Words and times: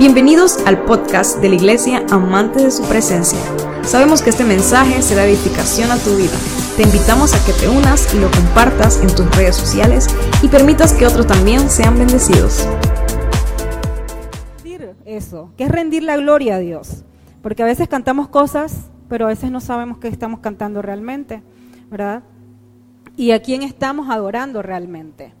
Bienvenidos 0.00 0.56
al 0.64 0.82
podcast 0.86 1.40
de 1.42 1.50
la 1.50 1.56
Iglesia 1.56 2.06
Amante 2.10 2.62
de 2.64 2.70
su 2.70 2.82
Presencia. 2.84 3.38
Sabemos 3.82 4.22
que 4.22 4.30
este 4.30 4.44
mensaje 4.44 5.02
será 5.02 5.26
edificación 5.26 5.90
a 5.90 5.98
tu 5.98 6.16
vida. 6.16 6.32
Te 6.78 6.84
invitamos 6.84 7.34
a 7.34 7.44
que 7.44 7.52
te 7.52 7.68
unas 7.68 8.14
y 8.14 8.18
lo 8.18 8.30
compartas 8.30 8.98
en 9.02 9.14
tus 9.14 9.30
redes 9.36 9.56
sociales 9.56 10.06
y 10.42 10.48
permitas 10.48 10.94
que 10.94 11.06
otros 11.06 11.26
también 11.26 11.68
sean 11.68 11.98
bendecidos. 11.98 12.66
Eso, 15.04 15.52
que 15.58 15.64
es 15.64 15.70
rendir 15.70 16.02
la 16.02 16.16
gloria 16.16 16.54
a 16.54 16.60
Dios. 16.60 17.04
Porque 17.42 17.62
a 17.62 17.66
veces 17.66 17.86
cantamos 17.86 18.28
cosas, 18.28 18.90
pero 19.06 19.26
a 19.26 19.28
veces 19.28 19.50
no 19.50 19.60
sabemos 19.60 19.98
qué 19.98 20.08
estamos 20.08 20.40
cantando 20.40 20.80
realmente, 20.80 21.42
¿verdad? 21.90 22.22
Y 23.18 23.32
a 23.32 23.42
quién 23.42 23.62
estamos 23.62 24.08
adorando 24.08 24.62
realmente. 24.62 25.34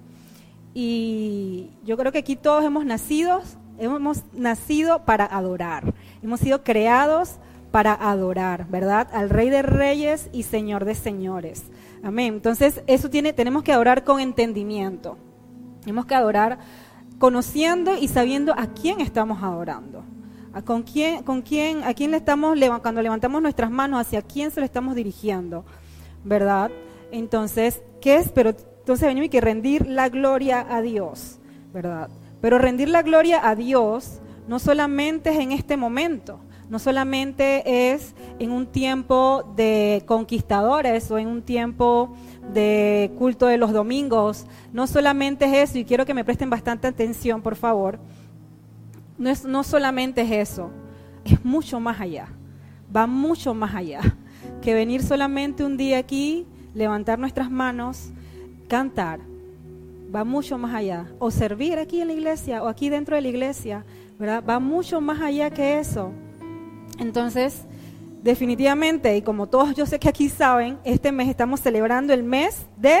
Y 0.74 1.70
yo 1.82 1.96
creo 1.96 2.12
que 2.12 2.18
aquí 2.18 2.36
todos 2.36 2.62
hemos 2.62 2.84
nacido 2.84 3.40
Hemos 3.80 4.22
nacido 4.32 5.04
para 5.04 5.24
adorar. 5.24 5.94
Hemos 6.22 6.40
sido 6.40 6.62
creados 6.62 7.36
para 7.70 7.94
adorar, 7.94 8.66
¿verdad? 8.68 9.08
Al 9.12 9.30
Rey 9.30 9.50
de 9.50 9.62
Reyes 9.62 10.28
y 10.32 10.42
Señor 10.42 10.84
de 10.84 10.94
Señores. 10.94 11.64
Amén. 12.02 12.34
Entonces, 12.34 12.82
eso 12.86 13.10
tiene, 13.10 13.32
tenemos 13.32 13.62
que 13.62 13.72
adorar 13.72 14.04
con 14.04 14.20
entendimiento. 14.20 15.16
Tenemos 15.80 16.06
que 16.06 16.14
adorar 16.14 16.58
conociendo 17.18 17.96
y 17.96 18.08
sabiendo 18.08 18.52
a 18.56 18.68
quién 18.68 19.00
estamos 19.00 19.42
adorando. 19.42 20.04
A 20.52 20.62
con 20.62 20.82
quién, 20.82 21.22
con 21.22 21.42
quién, 21.42 21.84
a 21.84 21.94
quién 21.94 22.10
le 22.10 22.16
estamos 22.16 22.58
cuando 22.82 23.02
levantamos 23.02 23.40
nuestras 23.40 23.70
manos, 23.70 24.00
hacia 24.00 24.20
quién 24.20 24.50
se 24.50 24.60
lo 24.60 24.66
estamos 24.66 24.94
dirigiendo, 24.94 25.64
¿verdad? 26.24 26.70
Entonces, 27.12 27.82
¿qué 28.00 28.16
es? 28.16 28.30
Pero 28.30 28.50
entonces 28.50 29.06
venimos 29.06 29.30
que 29.30 29.40
rendir 29.40 29.86
la 29.86 30.08
gloria 30.08 30.66
a 30.68 30.82
Dios, 30.82 31.38
¿verdad? 31.72 32.10
Pero 32.40 32.58
rendir 32.58 32.88
la 32.88 33.02
gloria 33.02 33.46
a 33.46 33.54
Dios 33.54 34.20
no 34.48 34.58
solamente 34.58 35.30
es 35.30 35.38
en 35.38 35.52
este 35.52 35.76
momento, 35.76 36.40
no 36.70 36.78
solamente 36.78 37.92
es 37.92 38.14
en 38.38 38.52
un 38.52 38.66
tiempo 38.66 39.44
de 39.56 40.02
conquistadores 40.06 41.10
o 41.10 41.18
en 41.18 41.28
un 41.28 41.42
tiempo 41.42 42.14
de 42.52 43.12
culto 43.18 43.46
de 43.46 43.58
los 43.58 43.72
domingos, 43.72 44.46
no 44.72 44.86
solamente 44.86 45.44
es 45.44 45.70
eso, 45.70 45.78
y 45.78 45.84
quiero 45.84 46.06
que 46.06 46.14
me 46.14 46.24
presten 46.24 46.50
bastante 46.50 46.86
atención, 46.86 47.42
por 47.42 47.56
favor, 47.56 47.98
no, 49.18 49.30
es, 49.30 49.44
no 49.44 49.62
solamente 49.62 50.22
es 50.22 50.48
eso, 50.50 50.70
es 51.24 51.44
mucho 51.44 51.78
más 51.78 52.00
allá, 52.00 52.28
va 52.94 53.06
mucho 53.06 53.52
más 53.52 53.74
allá, 53.74 54.00
que 54.62 54.74
venir 54.74 55.02
solamente 55.02 55.64
un 55.64 55.76
día 55.76 55.98
aquí, 55.98 56.46
levantar 56.74 57.18
nuestras 57.18 57.50
manos, 57.50 58.10
cantar, 58.68 59.20
va 60.14 60.24
mucho 60.24 60.58
más 60.58 60.74
allá. 60.74 61.06
O 61.18 61.30
servir 61.30 61.78
aquí 61.78 62.00
en 62.00 62.08
la 62.08 62.14
iglesia 62.14 62.62
o 62.62 62.68
aquí 62.68 62.88
dentro 62.88 63.16
de 63.16 63.22
la 63.22 63.28
iglesia, 63.28 63.84
¿verdad? 64.18 64.42
Va 64.48 64.58
mucho 64.58 65.00
más 65.00 65.20
allá 65.20 65.50
que 65.50 65.78
eso. 65.78 66.12
Entonces, 66.98 67.64
definitivamente, 68.22 69.16
y 69.16 69.22
como 69.22 69.46
todos 69.46 69.74
yo 69.74 69.86
sé 69.86 69.98
que 69.98 70.08
aquí 70.08 70.28
saben, 70.28 70.78
este 70.84 71.12
mes 71.12 71.28
estamos 71.28 71.60
celebrando 71.60 72.12
el 72.12 72.22
mes 72.22 72.66
de 72.76 72.98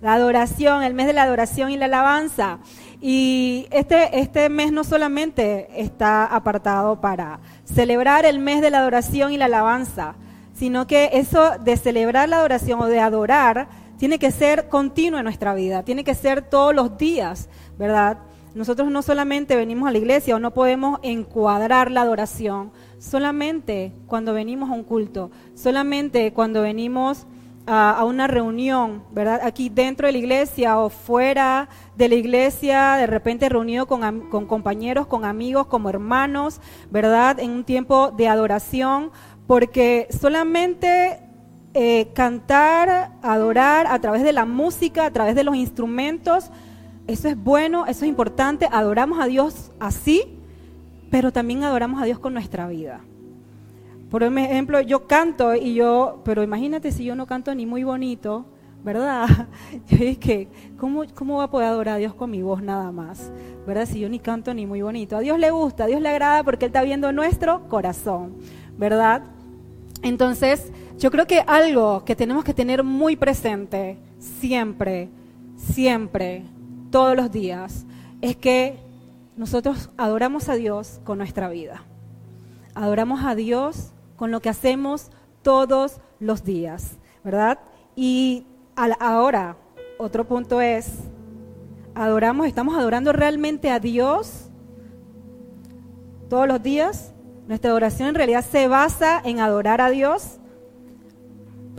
la 0.00 0.14
adoración, 0.14 0.82
el 0.82 0.94
mes 0.94 1.06
de 1.06 1.12
la 1.12 1.24
adoración 1.24 1.70
y 1.70 1.76
la 1.76 1.86
alabanza. 1.86 2.58
Y 3.00 3.66
este, 3.70 4.20
este 4.20 4.48
mes 4.48 4.72
no 4.72 4.84
solamente 4.84 5.68
está 5.74 6.26
apartado 6.26 7.00
para 7.00 7.40
celebrar 7.64 8.24
el 8.24 8.38
mes 8.38 8.60
de 8.60 8.70
la 8.70 8.78
adoración 8.78 9.32
y 9.32 9.38
la 9.38 9.46
alabanza, 9.46 10.14
sino 10.54 10.86
que 10.86 11.10
eso 11.14 11.58
de 11.58 11.76
celebrar 11.76 12.28
la 12.28 12.36
adoración 12.36 12.80
o 12.80 12.86
de 12.86 13.00
adorar 13.00 13.68
tiene 14.00 14.18
que 14.18 14.30
ser 14.30 14.70
continuo 14.70 15.18
en 15.18 15.24
nuestra 15.24 15.52
vida, 15.52 15.82
tiene 15.82 16.04
que 16.04 16.14
ser 16.14 16.40
todos 16.40 16.74
los 16.74 16.96
días, 16.96 17.50
¿verdad? 17.78 18.20
Nosotros 18.54 18.90
no 18.90 19.02
solamente 19.02 19.56
venimos 19.56 19.86
a 19.86 19.92
la 19.92 19.98
iglesia 19.98 20.34
o 20.34 20.38
no 20.38 20.54
podemos 20.54 20.98
encuadrar 21.02 21.90
la 21.90 22.00
adoración 22.00 22.72
solamente 22.98 23.92
cuando 24.06 24.32
venimos 24.32 24.70
a 24.70 24.72
un 24.72 24.84
culto, 24.84 25.30
solamente 25.54 26.32
cuando 26.32 26.62
venimos 26.62 27.26
a, 27.66 28.02
una 28.06 28.26
reunión, 28.26 29.04
¿verdad? 29.12 29.42
Aquí 29.44 29.68
dentro 29.68 30.06
de 30.06 30.12
la 30.12 30.18
iglesia 30.18 30.78
o 30.78 30.88
fuera 30.88 31.68
de 31.94 32.08
la 32.08 32.14
iglesia, 32.14 32.94
de 32.96 33.06
repente 33.06 33.50
reunido 33.50 33.86
con, 33.86 34.30
con 34.30 34.46
compañeros, 34.46 35.08
con 35.08 35.26
amigos, 35.26 35.66
como 35.66 35.90
hermanos, 35.90 36.62
¿verdad? 36.90 37.38
En 37.38 37.50
un 37.50 37.64
tiempo 37.64 38.12
de 38.12 38.28
adoración, 38.28 39.10
porque 39.46 40.08
solamente 40.08 41.29
eh, 41.72 42.08
cantar, 42.14 43.12
adorar 43.22 43.86
a 43.86 43.98
través 44.00 44.22
de 44.22 44.32
la 44.32 44.44
música, 44.44 45.06
a 45.06 45.10
través 45.10 45.34
de 45.34 45.44
los 45.44 45.54
instrumentos. 45.54 46.50
Eso 47.06 47.28
es 47.28 47.36
bueno, 47.36 47.86
eso 47.86 48.04
es 48.04 48.08
importante. 48.08 48.68
Adoramos 48.70 49.20
a 49.20 49.26
Dios 49.26 49.70
así, 49.78 50.36
pero 51.10 51.32
también 51.32 51.62
adoramos 51.62 52.02
a 52.02 52.04
Dios 52.04 52.18
con 52.18 52.34
nuestra 52.34 52.66
vida. 52.68 53.00
Por 54.10 54.24
ejemplo, 54.24 54.80
yo 54.80 55.06
canto 55.06 55.54
y 55.54 55.74
yo, 55.74 56.20
pero 56.24 56.42
imagínate 56.42 56.90
si 56.90 57.04
yo 57.04 57.14
no 57.14 57.26
canto 57.26 57.54
ni 57.54 57.66
muy 57.66 57.84
bonito, 57.84 58.46
¿verdad? 58.82 59.28
Yo 59.88 59.98
dije, 59.98 60.48
¿cómo, 60.78 61.04
¿cómo 61.14 61.38
va 61.38 61.44
a 61.44 61.50
poder 61.50 61.68
adorar 61.68 61.96
a 61.96 61.98
Dios 61.98 62.14
con 62.14 62.30
mi 62.30 62.42
voz 62.42 62.62
nada 62.62 62.90
más? 62.90 63.30
¿Verdad? 63.66 63.86
Si 63.86 64.00
yo 64.00 64.08
ni 64.08 64.18
canto 64.18 64.54
ni 64.54 64.66
muy 64.66 64.80
bonito. 64.80 65.16
A 65.16 65.20
Dios 65.20 65.38
le 65.38 65.50
gusta, 65.50 65.84
a 65.84 65.86
Dios 65.86 66.00
le 66.00 66.08
agrada 66.08 66.42
porque 66.42 66.64
Él 66.64 66.70
está 66.70 66.82
viendo 66.82 67.12
nuestro 67.12 67.68
corazón, 67.68 68.36
¿verdad? 68.78 69.22
Entonces, 70.02 70.72
yo 71.00 71.10
creo 71.10 71.26
que 71.26 71.40
algo 71.46 72.04
que 72.04 72.14
tenemos 72.14 72.44
que 72.44 72.52
tener 72.52 72.84
muy 72.84 73.16
presente 73.16 73.96
siempre, 74.18 75.08
siempre, 75.56 76.44
todos 76.90 77.16
los 77.16 77.32
días, 77.32 77.86
es 78.20 78.36
que 78.36 78.78
nosotros 79.34 79.88
adoramos 79.96 80.50
a 80.50 80.56
Dios 80.56 81.00
con 81.04 81.16
nuestra 81.16 81.48
vida. 81.48 81.84
Adoramos 82.74 83.24
a 83.24 83.34
Dios 83.34 83.92
con 84.16 84.30
lo 84.30 84.40
que 84.40 84.50
hacemos 84.50 85.10
todos 85.40 86.00
los 86.18 86.44
días, 86.44 86.98
¿verdad? 87.24 87.58
Y 87.96 88.44
ahora, 88.76 89.56
otro 89.96 90.28
punto 90.28 90.60
es, 90.60 90.98
adoramos, 91.94 92.46
estamos 92.46 92.76
adorando 92.76 93.14
realmente 93.14 93.70
a 93.70 93.80
Dios 93.80 94.50
todos 96.28 96.46
los 96.46 96.62
días. 96.62 97.14
Nuestra 97.48 97.70
adoración 97.70 98.10
en 98.10 98.14
realidad 98.16 98.44
se 98.44 98.68
basa 98.68 99.22
en 99.24 99.40
adorar 99.40 99.80
a 99.80 99.88
Dios 99.88 100.39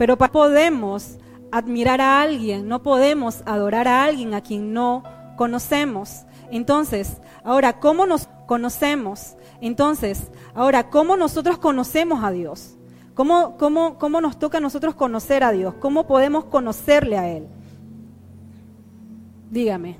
pero 0.02 0.16
podemos 0.16 1.16
admirar 1.52 2.00
a 2.00 2.22
alguien, 2.22 2.66
no 2.66 2.82
podemos 2.82 3.40
adorar 3.46 3.86
a 3.86 4.02
alguien 4.02 4.34
a 4.34 4.40
quien 4.40 4.72
no 4.72 5.04
conocemos. 5.36 6.24
Entonces, 6.50 7.18
ahora, 7.44 7.78
¿cómo 7.78 8.04
nos 8.04 8.26
conocemos? 8.48 9.36
Entonces, 9.60 10.32
ahora, 10.56 10.90
¿cómo 10.90 11.16
nosotros 11.16 11.56
conocemos 11.58 12.24
a 12.24 12.32
Dios? 12.32 12.74
¿Cómo, 13.14 13.56
cómo, 13.58 13.96
cómo 13.96 14.20
nos 14.20 14.40
toca 14.40 14.58
a 14.58 14.60
nosotros 14.60 14.96
conocer 14.96 15.44
a 15.44 15.52
Dios? 15.52 15.74
¿Cómo 15.74 16.04
podemos 16.04 16.46
conocerle 16.46 17.16
a 17.16 17.28
Él? 17.28 17.46
Dígame, 19.52 19.98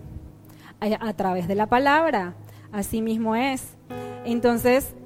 a, 0.80 1.10
a 1.10 1.12
través 1.12 1.46
de 1.46 1.54
la 1.54 1.66
palabra, 1.66 2.34
así 2.72 3.02
mismo 3.02 3.36
es. 3.36 3.76
Entonces, 4.24 4.96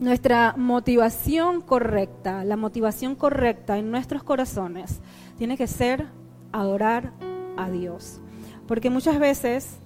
nuestra 0.00 0.54
motivación 0.56 1.60
correcta, 1.60 2.44
la 2.44 2.56
motivación 2.56 3.14
correcta 3.14 3.78
en 3.78 3.90
nuestros 3.90 4.22
corazones, 4.22 5.00
tiene 5.36 5.56
que 5.56 5.66
ser 5.66 6.06
adorar 6.52 7.12
a 7.56 7.70
Dios. 7.70 8.20
Porque 8.66 8.90
muchas 8.90 9.18
veces 9.18 9.78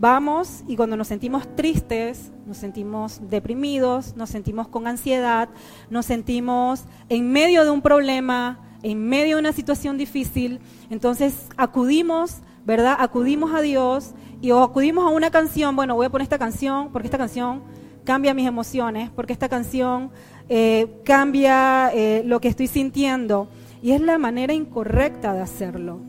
vamos 0.00 0.62
y 0.66 0.76
cuando 0.76 0.96
nos 0.96 1.08
sentimos 1.08 1.54
tristes, 1.56 2.30
nos 2.46 2.56
sentimos 2.56 3.20
deprimidos, 3.28 4.16
nos 4.16 4.30
sentimos 4.30 4.68
con 4.68 4.86
ansiedad, 4.86 5.48
nos 5.90 6.06
sentimos 6.06 6.84
en 7.08 7.30
medio 7.30 7.64
de 7.64 7.70
un 7.70 7.82
problema, 7.82 8.58
en 8.82 9.08
medio 9.08 9.36
de 9.36 9.40
una 9.40 9.52
situación 9.52 9.98
difícil, 9.98 10.60
entonces 10.88 11.48
acudimos, 11.56 12.38
¿verdad? 12.64 12.96
Acudimos 12.98 13.52
a 13.52 13.60
Dios 13.60 14.12
y 14.40 14.52
o 14.52 14.62
acudimos 14.62 15.04
a 15.04 15.08
una 15.08 15.30
canción, 15.30 15.74
bueno, 15.74 15.96
voy 15.96 16.06
a 16.06 16.10
poner 16.10 16.22
esta 16.24 16.38
canción 16.38 16.90
porque 16.92 17.08
esta 17.08 17.18
canción 17.18 17.62
cambia 18.08 18.32
mis 18.32 18.46
emociones, 18.46 19.10
porque 19.10 19.34
esta 19.34 19.50
canción 19.50 20.10
eh, 20.48 20.86
cambia 21.04 21.90
eh, 21.92 22.22
lo 22.24 22.40
que 22.40 22.48
estoy 22.48 22.66
sintiendo. 22.66 23.50
Y 23.82 23.90
es 23.90 24.00
la 24.00 24.16
manera 24.16 24.54
incorrecta 24.54 25.34
de 25.34 25.42
hacerlo. 25.42 26.00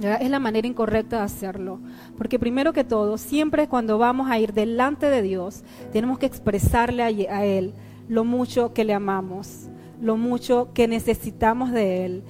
Es 0.00 0.30
la 0.30 0.38
manera 0.38 0.68
incorrecta 0.68 1.16
de 1.16 1.22
hacerlo. 1.24 1.80
Porque 2.16 2.38
primero 2.38 2.72
que 2.72 2.84
todo, 2.84 3.18
siempre 3.18 3.66
cuando 3.66 3.98
vamos 3.98 4.30
a 4.30 4.38
ir 4.38 4.52
delante 4.52 5.10
de 5.10 5.22
Dios, 5.22 5.64
tenemos 5.92 6.20
que 6.20 6.26
expresarle 6.26 7.02
a 7.02 7.44
Él 7.44 7.74
lo 8.06 8.22
mucho 8.22 8.72
que 8.72 8.84
le 8.84 8.94
amamos, 8.94 9.68
lo 10.00 10.16
mucho 10.16 10.68
que 10.72 10.86
necesitamos 10.86 11.72
de 11.72 12.06
Él. 12.06 12.22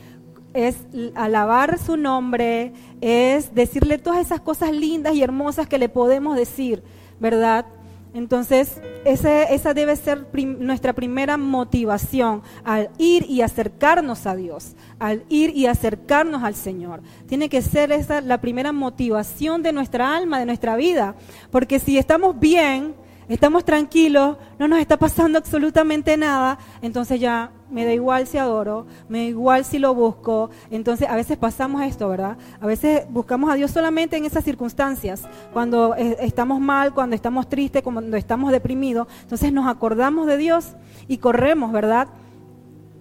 Es 0.55 0.79
alabar 1.15 1.79
su 1.79 1.99
nombre, 1.99 2.73
es 3.03 3.55
decirle 3.55 3.99
todas 3.99 4.21
esas 4.21 4.41
cosas 4.41 4.73
lindas 4.73 5.15
y 5.15 5.23
hermosas 5.23 5.67
que 5.67 5.77
le 5.77 5.91
podemos 5.91 6.37
decir, 6.37 6.83
¿verdad? 7.21 7.67
Entonces, 8.15 8.81
esa 9.05 9.75
debe 9.75 9.97
ser 9.97 10.27
nuestra 10.61 10.93
primera 10.93 11.37
motivación 11.37 12.43
al 12.63 12.91
ir 12.97 13.27
y 13.29 13.43
acercarnos 13.43 14.27
a 14.27 14.37
Dios, 14.37 14.77
al 15.01 15.25
ir 15.29 15.51
y 15.55 15.67
acercarnos 15.67 16.45
al 16.45 16.55
Señor. 16.55 17.03
Tiene 17.27 17.49
que 17.49 17.61
ser 17.61 17.91
esa 17.91 18.21
la 18.21 18.41
primera 18.41 18.71
motivación 18.71 19.65
de 19.65 19.73
nuestra 19.73 20.17
alma, 20.17 20.39
de 20.39 20.47
nuestra 20.47 20.77
vida. 20.77 21.17
Porque 21.51 21.81
si 21.81 21.99
estamos 21.99 22.39
bien, 22.39 22.95
estamos 23.29 23.65
tranquilos, 23.65 24.37
no 24.59 24.69
nos 24.69 24.79
está 24.81 24.97
pasando 24.97 25.39
absolutamente 25.39 26.17
nada, 26.17 26.59
entonces 26.83 27.21
ya 27.21 27.51
me 27.71 27.85
da 27.85 27.93
igual 27.93 28.27
si 28.27 28.39
adoro, 28.39 28.87
me 29.09 29.19
da 29.19 29.25
igual 29.25 29.65
si 29.65 29.79
lo 29.79 29.95
busco. 29.95 30.51
Entonces 30.71 31.09
a 31.09 31.17
veces 31.17 31.37
pasamos 31.37 31.83
esto, 31.83 32.09
¿verdad? 32.09 32.37
A 32.61 32.67
veces 32.67 33.05
buscamos 33.11 33.51
a 33.51 33.55
Dios 33.55 33.71
solamente 33.71 34.17
en 34.17 34.25
esas 34.25 34.45
circunstancias, 34.45 35.23
cuando 35.53 35.95
estamos 35.95 36.61
mal, 36.61 36.95
cuando 36.95 37.17
estamos 37.17 37.49
tristes, 37.49 37.83
cuando 37.83 38.17
estamos 38.17 38.53
deprimidos. 38.53 39.09
Entonces 39.23 39.53
nos 39.53 39.67
acordamos 39.67 40.27
de 40.27 40.37
Dios 40.37 40.75
y 41.09 41.19
corremos, 41.19 41.73
¿verdad? 41.73 42.09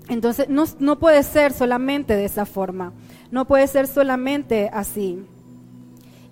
Entonces 0.10 0.50
no, 0.50 0.66
no 0.80 1.00
puede 1.00 1.24
ser 1.24 1.54
solamente 1.54 2.16
de 2.16 2.26
esa 2.26 2.46
forma, 2.46 2.94
no 3.32 3.46
puede 3.46 3.68
ser 3.68 3.88
solamente 3.88 4.70
así. 4.74 5.24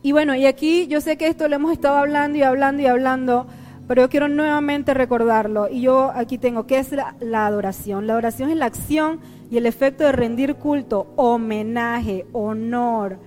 Y 0.04 0.14
bueno, 0.14 0.34
y 0.36 0.46
aquí 0.46 0.88
yo 0.88 1.00
sé 1.00 1.16
que 1.18 1.28
esto 1.28 1.48
lo 1.48 1.56
hemos 1.56 1.72
estado 1.72 1.98
hablando 1.98 2.38
y 2.38 2.42
hablando 2.42 2.82
y 2.82 2.88
hablando, 2.88 3.48
pero 3.92 4.04
yo 4.04 4.10
quiero 4.10 4.30
nuevamente 4.30 4.94
recordarlo. 4.94 5.68
Y 5.68 5.82
yo 5.82 6.14
aquí 6.16 6.38
tengo, 6.38 6.66
¿qué 6.66 6.80
es 6.80 6.94
la, 6.94 7.46
adoración? 7.46 8.08
La 8.08 8.14
adoración 8.14 8.50
es 8.50 8.56
la 8.56 8.68
acción 8.68 9.20
y 9.50 9.58
el 9.58 9.66
efecto 9.66 10.06
de 10.06 10.14
rendir 10.14 10.56
culto, 10.56 11.08
homenaje, 11.18 12.26
honor, 12.32 13.20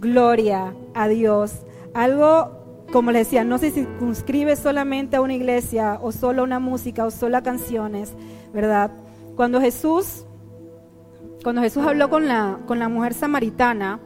gloria 0.00 0.72
a 0.94 1.08
Dios. 1.08 1.66
Algo, 1.92 2.86
como 2.90 3.12
les 3.12 3.26
decía, 3.26 3.44
no 3.44 3.58
se 3.58 3.70
circunscribe 3.70 4.56
solamente 4.56 5.16
a 5.16 5.20
una 5.20 5.34
iglesia 5.34 5.98
o 6.00 6.10
solo 6.10 6.40
a 6.40 6.44
una 6.46 6.58
música 6.58 7.04
o 7.04 7.10
solo 7.10 7.36
a 7.36 7.42
canciones, 7.42 8.14
¿verdad? 8.54 8.90
Cuando 9.36 9.60
Jesús, 9.60 10.24
cuando 11.42 11.60
Jesús 11.60 11.84
habló 11.86 12.08
con 12.08 12.26
la, 12.26 12.60
con 12.66 12.78
la 12.78 12.88
mujer 12.88 13.12
samaritana, 13.12 14.00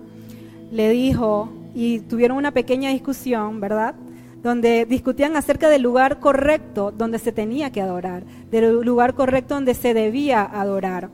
le 0.73 0.91
dijo, 0.91 1.49
y 1.77 2.01
tuvieron 2.01 2.39
una 2.39 2.51
pequeña 2.51 2.91
discusión, 2.91 3.61
¿verdad? 3.61 3.95
Donde 4.43 4.87
discutían 4.87 5.37
acerca 5.37 5.69
del 5.69 5.83
lugar 5.83 6.19
correcto 6.19 6.91
donde 6.91 7.19
se 7.19 7.33
tenía 7.33 7.71
que 7.71 7.81
adorar, 7.81 8.25
del 8.51 8.81
lugar 8.81 9.15
correcto 9.15 9.55
donde 9.55 9.75
se 9.75 9.95
debía 9.95 10.43
adorar. 10.43 11.11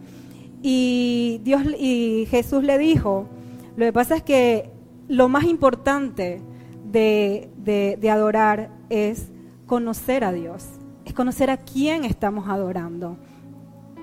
Y 0.63 1.41
Dios 1.45 1.63
y 1.79 2.27
Jesús 2.31 2.65
le 2.65 2.79
dijo, 2.79 3.29
lo 3.77 3.85
que 3.85 3.93
pasa 3.93 4.17
es 4.17 4.23
que 4.23 4.71
lo 5.09 5.29
más 5.29 5.45
importante 5.45 6.41
de, 6.85 7.51
de 7.57 8.11
adorar 8.11 8.71
es 8.89 9.31
conocer 9.67 10.25
a 10.25 10.33
Dios, 10.33 10.65
es 11.05 11.13
conocer 11.13 11.51
a 11.51 11.59
quién 11.59 12.05
estamos 12.05 12.49
adorando. 12.49 13.19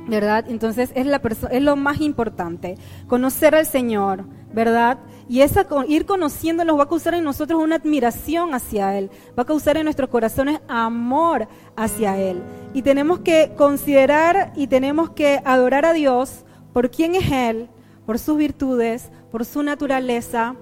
¿Verdad? 0.07 0.45
Entonces 0.47 0.91
es, 0.93 1.07
la 1.07 1.19
es 1.49 1.63
lo 1.63 1.75
más 1.75 1.99
importante, 1.99 2.75
conocer 3.07 3.55
al 3.55 3.65
Señor, 3.65 4.25
¿verdad? 4.55 4.97
Y 5.27 5.41
esa, 5.41 5.67
ir 5.87 6.05
conociéndolo 6.05 6.77
va 6.77 6.85
a 6.85 6.89
causar 6.89 7.13
en 7.13 7.25
nosotros 7.25 7.61
una 7.61 7.75
admiración 7.75 8.53
hacia 8.53 8.97
Él, 8.97 9.11
va 9.37 9.43
a 9.43 9.45
causar 9.45 9.75
en 9.75 9.83
nuestros 9.83 10.09
corazones 10.09 10.61
amor 10.69 11.47
hacia 11.75 12.17
Él. 12.17 12.41
Y 12.73 12.81
tenemos 12.81 13.19
que 13.19 13.51
considerar 13.57 14.53
y 14.55 14.67
tenemos 14.67 15.09
que 15.09 15.41
adorar 15.43 15.85
a 15.85 15.93
Dios 15.93 16.45
por 16.71 16.89
quién 16.89 17.15
es 17.15 17.29
Él, 17.31 17.67
por 18.05 18.17
sus 18.17 18.37
virtudes, 18.37 19.09
por 19.29 19.43
su 19.43 19.61
naturaleza, 19.61 20.55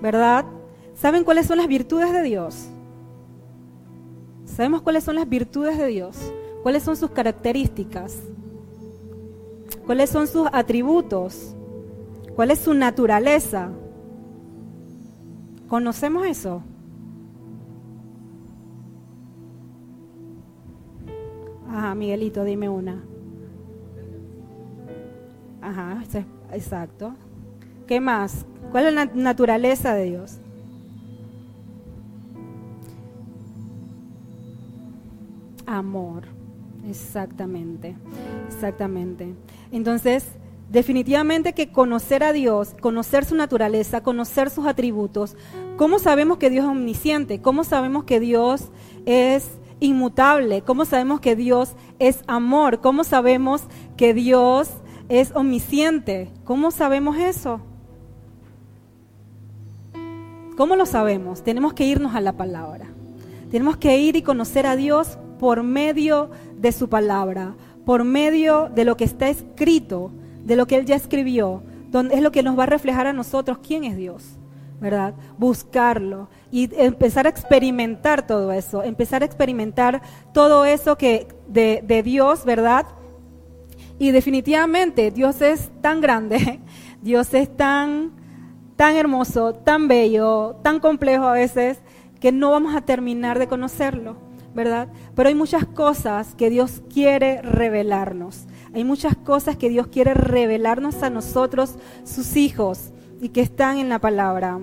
¿verdad? 0.00 0.44
¿Saben 0.94 1.24
cuáles 1.24 1.46
son 1.46 1.58
las 1.58 1.66
virtudes 1.66 2.12
de 2.12 2.22
Dios? 2.22 2.68
¿Sabemos 4.44 4.82
cuáles 4.82 5.02
son 5.02 5.16
las 5.16 5.28
virtudes 5.28 5.76
de 5.76 5.86
Dios? 5.86 6.16
¿Cuáles 6.62 6.84
son 6.84 6.96
sus 6.96 7.10
características? 7.10 8.16
¿Cuáles 9.86 10.10
son 10.10 10.28
sus 10.28 10.46
atributos? 10.52 11.56
¿Cuál 12.40 12.52
es 12.52 12.60
su 12.60 12.72
naturaleza? 12.72 13.68
¿Conocemos 15.68 16.26
eso? 16.26 16.62
Ajá, 21.68 21.94
Miguelito, 21.94 22.42
dime 22.44 22.70
una. 22.70 23.04
Ajá, 25.60 26.02
exacto. 26.50 27.12
¿Qué 27.86 28.00
más? 28.00 28.46
¿Cuál 28.72 28.86
es 28.86 28.94
la 28.94 29.04
naturaleza 29.04 29.92
de 29.92 30.04
Dios? 30.04 30.38
Amor, 35.66 36.22
exactamente, 36.88 37.98
exactamente. 38.48 39.34
Entonces, 39.72 40.39
Definitivamente 40.70 41.52
que 41.52 41.72
conocer 41.72 42.22
a 42.22 42.32
Dios, 42.32 42.76
conocer 42.80 43.24
su 43.24 43.34
naturaleza, 43.34 44.04
conocer 44.04 44.50
sus 44.50 44.66
atributos, 44.66 45.36
¿cómo 45.76 45.98
sabemos 45.98 46.38
que 46.38 46.48
Dios 46.48 46.64
es 46.64 46.70
omnisciente? 46.70 47.42
¿Cómo 47.42 47.64
sabemos 47.64 48.04
que 48.04 48.20
Dios 48.20 48.68
es 49.04 49.58
inmutable? 49.80 50.62
¿Cómo 50.62 50.84
sabemos 50.84 51.18
que 51.18 51.34
Dios 51.34 51.74
es 51.98 52.22
amor? 52.28 52.80
¿Cómo 52.80 53.02
sabemos 53.02 53.62
que 53.96 54.14
Dios 54.14 54.70
es 55.08 55.32
omnisciente? 55.34 56.30
¿Cómo 56.44 56.70
sabemos 56.70 57.16
eso? 57.16 57.60
¿Cómo 60.56 60.76
lo 60.76 60.86
sabemos? 60.86 61.42
Tenemos 61.42 61.72
que 61.72 61.86
irnos 61.86 62.14
a 62.14 62.20
la 62.20 62.36
palabra. 62.36 62.86
Tenemos 63.50 63.76
que 63.76 63.98
ir 63.98 64.14
y 64.14 64.22
conocer 64.22 64.66
a 64.66 64.76
Dios 64.76 65.18
por 65.40 65.64
medio 65.64 66.30
de 66.56 66.70
su 66.70 66.88
palabra, 66.88 67.56
por 67.84 68.04
medio 68.04 68.68
de 68.72 68.84
lo 68.84 68.96
que 68.96 69.02
está 69.02 69.28
escrito 69.28 70.12
de 70.44 70.56
lo 70.56 70.66
que 70.66 70.76
Él 70.76 70.86
ya 70.86 70.96
escribió, 70.96 71.62
donde 71.90 72.14
es 72.14 72.22
lo 72.22 72.32
que 72.32 72.42
nos 72.42 72.58
va 72.58 72.64
a 72.64 72.66
reflejar 72.66 73.06
a 73.06 73.12
nosotros 73.12 73.58
quién 73.58 73.84
es 73.84 73.96
Dios, 73.96 74.24
¿verdad? 74.80 75.14
Buscarlo 75.38 76.28
y 76.50 76.70
empezar 76.80 77.26
a 77.26 77.30
experimentar 77.30 78.26
todo 78.26 78.52
eso, 78.52 78.82
empezar 78.82 79.22
a 79.22 79.26
experimentar 79.26 80.02
todo 80.32 80.64
eso 80.64 80.96
que 80.96 81.28
de, 81.48 82.02
Dios, 82.04 82.44
¿verdad? 82.44 82.86
Y 83.98 84.12
definitivamente 84.12 85.10
Dios 85.10 85.42
es 85.42 85.70
tan 85.80 86.00
grande, 86.00 86.60
Dios 87.02 87.34
es 87.34 87.54
tan, 87.56 88.12
tan 88.76 88.96
hermoso, 88.96 89.54
tan 89.54 89.88
bello, 89.88 90.56
tan 90.62 90.80
complejo 90.80 91.24
a 91.24 91.32
veces, 91.32 91.80
que 92.20 92.32
no 92.32 92.50
vamos 92.50 92.74
a 92.74 92.82
terminar 92.82 93.38
de 93.38 93.48
conocerlo, 93.48 94.16
¿verdad? 94.54 94.88
Pero 95.14 95.28
hay 95.28 95.34
muchas 95.34 95.66
cosas 95.66 96.34
que 96.34 96.50
Dios 96.50 96.82
quiere 96.92 97.42
revelarnos. 97.42 98.46
Hay 98.72 98.84
muchas 98.84 99.16
cosas 99.16 99.56
que 99.56 99.68
Dios 99.68 99.88
quiere 99.88 100.14
revelarnos 100.14 101.02
a 101.02 101.10
nosotros, 101.10 101.74
sus 102.04 102.36
hijos, 102.36 102.92
y 103.20 103.30
que 103.30 103.40
están 103.40 103.78
en 103.78 103.88
la 103.88 103.98
palabra. 103.98 104.58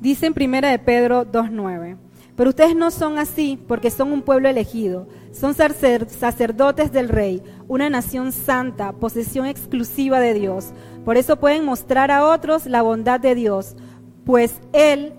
Dice 0.00 0.26
en 0.26 0.34
primera 0.34 0.70
de 0.70 0.78
Pedro 0.78 1.30
2.9, 1.30 1.96
pero 2.36 2.50
ustedes 2.50 2.74
no 2.74 2.90
son 2.90 3.18
así 3.18 3.62
porque 3.68 3.90
son 3.90 4.12
un 4.12 4.22
pueblo 4.22 4.48
elegido, 4.48 5.06
son 5.30 5.54
sacerdotes 5.54 6.90
del 6.90 7.10
rey, 7.10 7.42
una 7.68 7.90
nación 7.90 8.32
santa, 8.32 8.92
posesión 8.92 9.44
exclusiva 9.44 10.20
de 10.20 10.32
Dios. 10.32 10.72
Por 11.04 11.18
eso 11.18 11.38
pueden 11.38 11.66
mostrar 11.66 12.10
a 12.10 12.26
otros 12.26 12.64
la 12.64 12.80
bondad 12.80 13.20
de 13.20 13.34
Dios, 13.34 13.76
pues 14.24 14.54
Él 14.72 15.12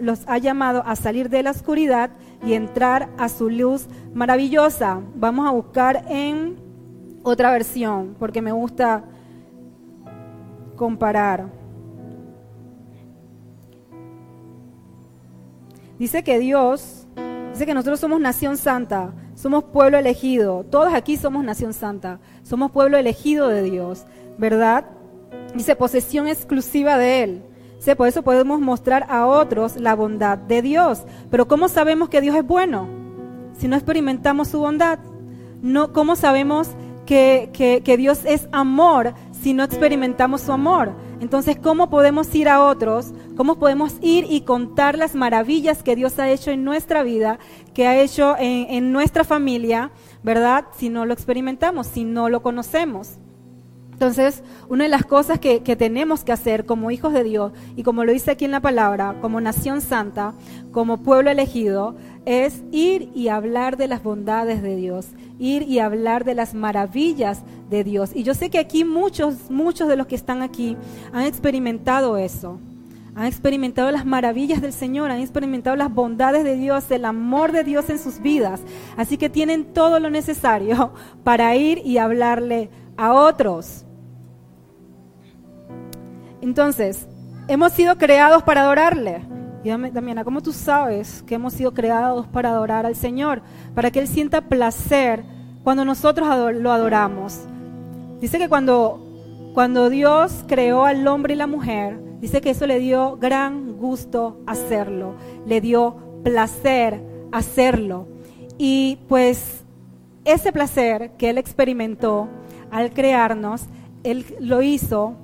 los 0.00 0.20
ha 0.26 0.36
llamado 0.36 0.82
a 0.84 0.96
salir 0.96 1.30
de 1.30 1.42
la 1.42 1.52
oscuridad 1.52 2.10
y 2.44 2.52
entrar 2.52 3.08
a 3.16 3.30
su 3.30 3.48
luz 3.48 3.86
maravillosa. 4.12 5.00
Vamos 5.14 5.48
a 5.48 5.52
buscar 5.52 6.04
en 6.08 6.65
otra 7.30 7.50
versión, 7.50 8.14
porque 8.20 8.40
me 8.40 8.52
gusta 8.52 9.02
comparar. 10.76 11.48
Dice 15.98 16.22
que 16.22 16.38
Dios, 16.38 17.08
dice 17.52 17.66
que 17.66 17.74
nosotros 17.74 17.98
somos 17.98 18.20
nación 18.20 18.56
santa, 18.56 19.12
somos 19.34 19.64
pueblo 19.64 19.98
elegido, 19.98 20.62
todos 20.64 20.94
aquí 20.94 21.16
somos 21.16 21.42
nación 21.42 21.72
santa, 21.72 22.20
somos 22.44 22.70
pueblo 22.70 22.96
elegido 22.96 23.48
de 23.48 23.62
Dios, 23.62 24.06
¿verdad? 24.38 24.84
Dice 25.52 25.74
posesión 25.74 26.28
exclusiva 26.28 26.96
de 26.96 27.24
Él. 27.24 27.42
Dice, 27.76 27.96
por 27.96 28.06
eso 28.06 28.22
podemos 28.22 28.60
mostrar 28.60 29.04
a 29.08 29.26
otros 29.26 29.76
la 29.76 29.94
bondad 29.94 30.38
de 30.38 30.62
Dios. 30.62 31.02
Pero 31.30 31.48
¿cómo 31.48 31.68
sabemos 31.68 32.08
que 32.08 32.20
Dios 32.20 32.36
es 32.36 32.46
bueno? 32.46 32.88
Si 33.58 33.66
no 33.66 33.74
experimentamos 33.74 34.48
su 34.48 34.60
bondad. 34.60 35.00
No, 35.60 35.92
¿Cómo 35.92 36.14
sabemos 36.14 36.70
que, 37.06 37.96
Dios 37.96 38.20
es 38.26 38.48
amor 38.52 39.14
si 39.32 39.54
no 39.54 39.64
experimentamos 39.64 40.42
su 40.42 40.52
amor. 40.52 40.92
Entonces, 41.20 41.56
¿cómo 41.56 41.88
podemos 41.88 42.34
ir 42.34 42.48
a 42.48 42.62
otros? 42.62 43.14
¿Cómo 43.36 43.58
podemos 43.58 43.94
ir 44.02 44.26
y 44.28 44.42
contar 44.42 44.98
las 44.98 45.14
maravillas 45.14 45.82
que 45.82 45.96
Dios 45.96 46.18
ha 46.18 46.28
hecho 46.28 46.50
en 46.50 46.64
nuestra 46.64 47.02
vida, 47.02 47.38
que 47.72 47.86
ha 47.86 47.98
hecho 47.98 48.36
en, 48.38 48.66
en 48.70 48.92
nuestra 48.92 49.24
familia, 49.24 49.92
¿verdad? 50.22 50.66
Si 50.76 50.90
no 50.90 51.06
lo 51.06 51.14
experimentamos, 51.14 51.86
si 51.86 52.04
no 52.04 52.28
lo 52.28 52.42
conocemos. 52.42 53.18
Entonces, 53.96 54.42
una 54.68 54.84
de 54.84 54.90
las 54.90 55.06
cosas 55.06 55.38
que, 55.38 55.58
tenemos 55.58 56.22
que 56.22 56.30
hacer 56.30 56.66
como 56.66 56.90
hijos 56.90 57.14
de 57.14 57.24
Dios, 57.24 57.52
y 57.76 57.82
como 57.82 58.04
lo 58.04 58.12
dice 58.12 58.32
aquí 58.32 58.44
en 58.44 58.50
la 58.50 58.60
palabra, 58.60 59.16
como 59.22 59.40
nación 59.40 59.80
santa, 59.80 60.34
como 60.70 61.02
pueblo 61.02 61.30
elegido, 61.30 61.96
es 62.26 62.62
ir 62.72 63.10
y 63.14 63.28
hablar 63.28 63.78
de 63.78 63.88
las 63.88 64.02
bondades 64.02 64.60
de 64.60 64.76
Dios, 64.76 65.06
ir 65.38 65.62
y 65.62 65.78
hablar 65.78 66.24
de 66.24 66.34
las 66.34 66.54
maravillas 66.54 67.42
de 67.68 67.84
Dios. 67.84 68.10
Y 68.14 68.22
yo 68.22 68.34
sé 68.34 68.50
que 68.50 68.58
aquí 68.58 68.84
muchos, 68.84 69.50
muchos 69.50 69.88
de 69.88 69.96
los 69.96 70.06
que 70.06 70.14
están 70.14 70.42
aquí 70.42 70.76
han 71.12 71.22
experimentado 71.26 72.16
eso. 72.16 72.60
Han 73.14 73.24
experimentado 73.24 73.90
las 73.90 74.04
maravillas 74.04 74.60
del 74.60 74.74
Señor, 74.74 75.10
han 75.10 75.20
experimentado 75.20 75.74
las 75.74 75.92
bondades 75.92 76.44
de 76.44 76.54
Dios, 76.54 76.90
el 76.90 77.06
amor 77.06 77.50
de 77.50 77.64
Dios 77.64 77.88
en 77.88 77.98
sus 77.98 78.20
vidas. 78.20 78.60
Así 78.96 79.16
que 79.16 79.30
tienen 79.30 79.72
todo 79.72 80.00
lo 80.00 80.10
necesario 80.10 80.92
para 81.24 81.56
ir 81.56 81.80
y 81.84 81.98
hablarle 81.98 82.68
a 82.96 83.14
otros. 83.14 83.86
Entonces, 86.42 87.08
hemos 87.48 87.72
sido 87.72 87.96
creados 87.96 88.42
para 88.42 88.62
adorarle. 88.62 89.22
Y 89.64 89.68
Damiana, 89.68 90.22
¿cómo 90.22 90.42
tú 90.42 90.52
sabes 90.52 91.22
que 91.26 91.34
hemos 91.34 91.52
sido 91.52 91.74
creados 91.74 92.26
para 92.26 92.50
adorar 92.50 92.86
al 92.86 92.94
Señor? 92.94 93.42
Para 93.74 93.90
que 93.90 93.98
Él 93.98 94.08
sienta 94.08 94.42
placer 94.42 95.24
cuando 95.64 95.84
nosotros 95.84 96.28
lo 96.54 96.70
adoramos. 96.70 97.40
Dice 98.20 98.38
que 98.38 98.48
cuando, 98.48 99.50
cuando 99.54 99.90
Dios 99.90 100.44
creó 100.46 100.84
al 100.84 101.06
hombre 101.08 101.34
y 101.34 101.36
la 101.36 101.48
mujer, 101.48 101.98
dice 102.20 102.40
que 102.40 102.50
eso 102.50 102.66
le 102.66 102.78
dio 102.78 103.16
gran 103.16 103.76
gusto 103.76 104.40
hacerlo, 104.46 105.14
le 105.46 105.60
dio 105.60 105.96
placer 106.22 107.02
hacerlo. 107.32 108.06
Y 108.58 108.98
pues 109.08 109.64
ese 110.24 110.52
placer 110.52 111.12
que 111.18 111.30
Él 111.30 111.38
experimentó 111.38 112.28
al 112.70 112.92
crearnos, 112.92 113.64
Él 114.04 114.24
lo 114.40 114.62
hizo 114.62 115.14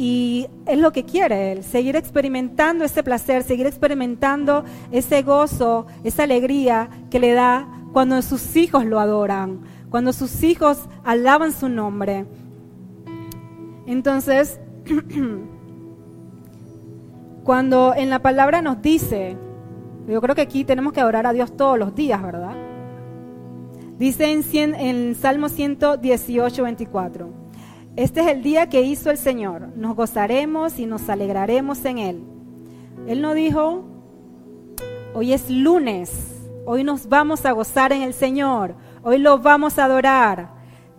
y 0.00 0.48
es 0.64 0.78
lo 0.78 0.92
que 0.92 1.04
quiere 1.04 1.52
Él, 1.52 1.62
seguir 1.62 1.94
experimentando 1.94 2.86
ese 2.86 3.02
placer, 3.02 3.42
seguir 3.42 3.66
experimentando 3.66 4.64
ese 4.90 5.20
gozo, 5.20 5.86
esa 6.04 6.22
alegría 6.22 6.88
que 7.10 7.20
le 7.20 7.32
da 7.32 7.68
cuando 7.92 8.22
sus 8.22 8.56
hijos 8.56 8.86
lo 8.86 8.98
adoran, 8.98 9.60
cuando 9.90 10.14
sus 10.14 10.42
hijos 10.42 10.78
alaban 11.04 11.52
su 11.52 11.68
nombre. 11.68 12.24
Entonces, 13.86 14.58
cuando 17.44 17.92
en 17.94 18.08
la 18.08 18.20
palabra 18.20 18.62
nos 18.62 18.80
dice, 18.80 19.36
yo 20.08 20.22
creo 20.22 20.34
que 20.34 20.40
aquí 20.40 20.64
tenemos 20.64 20.94
que 20.94 21.02
adorar 21.02 21.26
a 21.26 21.34
Dios 21.34 21.54
todos 21.54 21.78
los 21.78 21.94
días, 21.94 22.22
¿verdad? 22.22 22.56
Dice 23.98 24.32
en, 24.32 24.74
en 24.76 24.96
el 24.96 25.16
Salmo 25.16 25.50
118, 25.50 26.62
24. 26.62 27.39
Este 27.96 28.20
es 28.20 28.28
el 28.28 28.42
día 28.42 28.68
que 28.68 28.82
hizo 28.82 29.10
el 29.10 29.18
Señor. 29.18 29.68
Nos 29.76 29.96
gozaremos 29.96 30.78
y 30.78 30.86
nos 30.86 31.08
alegraremos 31.08 31.84
en 31.84 31.98
Él. 31.98 32.22
Él 33.08 33.20
no 33.20 33.34
dijo, 33.34 33.84
hoy 35.12 35.32
es 35.32 35.50
lunes, 35.50 36.10
hoy 36.66 36.84
nos 36.84 37.08
vamos 37.08 37.44
a 37.44 37.52
gozar 37.52 37.92
en 37.92 38.02
el 38.02 38.14
Señor, 38.14 38.74
hoy 39.02 39.18
lo 39.18 39.38
vamos 39.38 39.78
a 39.78 39.86
adorar. 39.86 40.50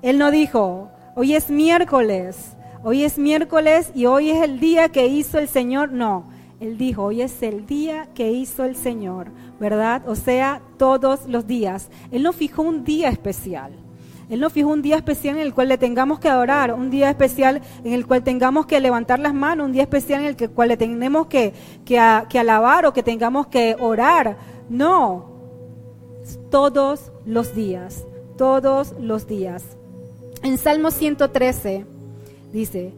Él 0.01 0.17
no 0.17 0.31
dijo, 0.31 0.89
hoy 1.15 1.35
es 1.35 1.49
miércoles, 1.49 2.57
hoy 2.83 3.03
es 3.03 3.17
miércoles 3.17 3.91
y 3.95 4.05
hoy 4.05 4.31
es 4.31 4.43
el 4.43 4.59
día 4.59 4.89
que 4.89 5.07
hizo 5.07 5.39
el 5.39 5.47
Señor. 5.47 5.91
No, 5.93 6.25
Él 6.59 6.77
dijo, 6.77 7.03
hoy 7.03 7.21
es 7.21 7.41
el 7.41 7.65
día 7.65 8.09
que 8.13 8.31
hizo 8.31 8.65
el 8.65 8.75
Señor, 8.75 9.31
¿verdad? 9.59 10.01
O 10.09 10.15
sea, 10.15 10.61
todos 10.77 11.27
los 11.27 11.47
días. 11.47 11.89
Él 12.11 12.23
no 12.23 12.33
fijó 12.33 12.63
un 12.63 12.83
día 12.83 13.09
especial. 13.09 13.71
Él 14.31 14.39
nos 14.39 14.53
fijó 14.53 14.69
un 14.69 14.81
día 14.81 14.95
especial 14.95 15.35
en 15.35 15.41
el 15.41 15.53
cual 15.53 15.67
le 15.67 15.77
tengamos 15.77 16.17
que 16.17 16.29
adorar, 16.29 16.73
un 16.73 16.89
día 16.89 17.09
especial 17.09 17.61
en 17.83 17.91
el 17.91 18.07
cual 18.07 18.23
tengamos 18.23 18.65
que 18.65 18.79
levantar 18.79 19.19
las 19.19 19.33
manos, 19.33 19.65
un 19.65 19.73
día 19.73 19.81
especial 19.81 20.21
en 20.21 20.27
el 20.27 20.49
cual 20.51 20.69
le 20.69 20.77
tenemos 20.77 21.27
que, 21.27 21.53
que, 21.83 21.99
alabar 21.99 22.85
o 22.85 22.93
que 22.93 23.03
tengamos 23.03 23.47
que 23.47 23.75
orar. 23.77 24.37
No, 24.69 25.25
todos 26.49 27.11
los 27.25 27.53
días, 27.53 28.05
todos 28.37 28.95
los 29.01 29.27
días. 29.27 29.75
En 30.43 30.57
Salmo 30.57 30.91
113 30.91 31.85
dice, 32.53 32.93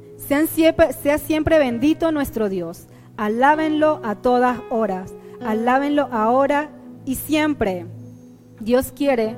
sea 1.02 1.18
siempre 1.18 1.58
bendito 1.58 2.12
nuestro 2.12 2.48
Dios, 2.48 2.86
alábenlo 3.18 4.02
a 4.04 4.14
todas 4.14 4.60
horas, 4.70 5.12
alábenlo 5.44 6.10
ahora 6.12 6.70
y 7.06 7.16
siempre. 7.16 7.88
Dios 8.60 8.94
quiere 8.96 9.36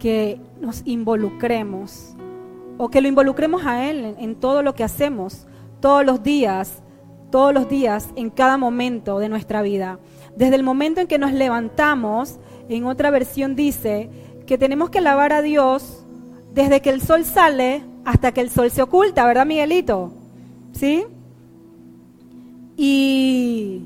que 0.00 0.40
nos 0.60 0.82
involucremos 0.84 2.14
o 2.78 2.88
que 2.88 3.00
lo 3.00 3.08
involucremos 3.08 3.66
a 3.66 3.90
Él 3.90 4.14
en, 4.18 4.36
todo 4.36 4.62
lo 4.62 4.74
que 4.74 4.84
hacemos, 4.84 5.46
todos 5.80 6.04
los 6.04 6.22
días, 6.22 6.82
todos 7.30 7.52
los 7.52 7.68
días, 7.68 8.08
en 8.16 8.30
cada 8.30 8.56
momento 8.56 9.18
de 9.18 9.28
nuestra 9.28 9.62
vida. 9.62 9.98
Desde 10.36 10.54
el 10.54 10.62
momento 10.62 11.00
en 11.00 11.08
que 11.08 11.18
nos 11.18 11.32
levantamos, 11.32 12.38
en 12.68 12.86
otra 12.86 13.10
versión 13.10 13.56
dice 13.56 14.10
que 14.46 14.58
tenemos 14.58 14.90
que 14.90 14.98
alabar 14.98 15.32
a 15.32 15.42
Dios 15.42 16.06
desde 16.54 16.80
que 16.80 16.90
el 16.90 17.02
sol 17.02 17.24
sale 17.24 17.82
hasta 18.04 18.32
que 18.32 18.40
el 18.40 18.50
sol 18.50 18.70
se 18.70 18.82
oculta, 18.82 19.26
¿verdad, 19.26 19.44
Miguelito? 19.44 20.12
¿Sí? 20.72 21.04
Y 22.76 23.82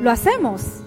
lo 0.00 0.10
hacemos. 0.10 0.79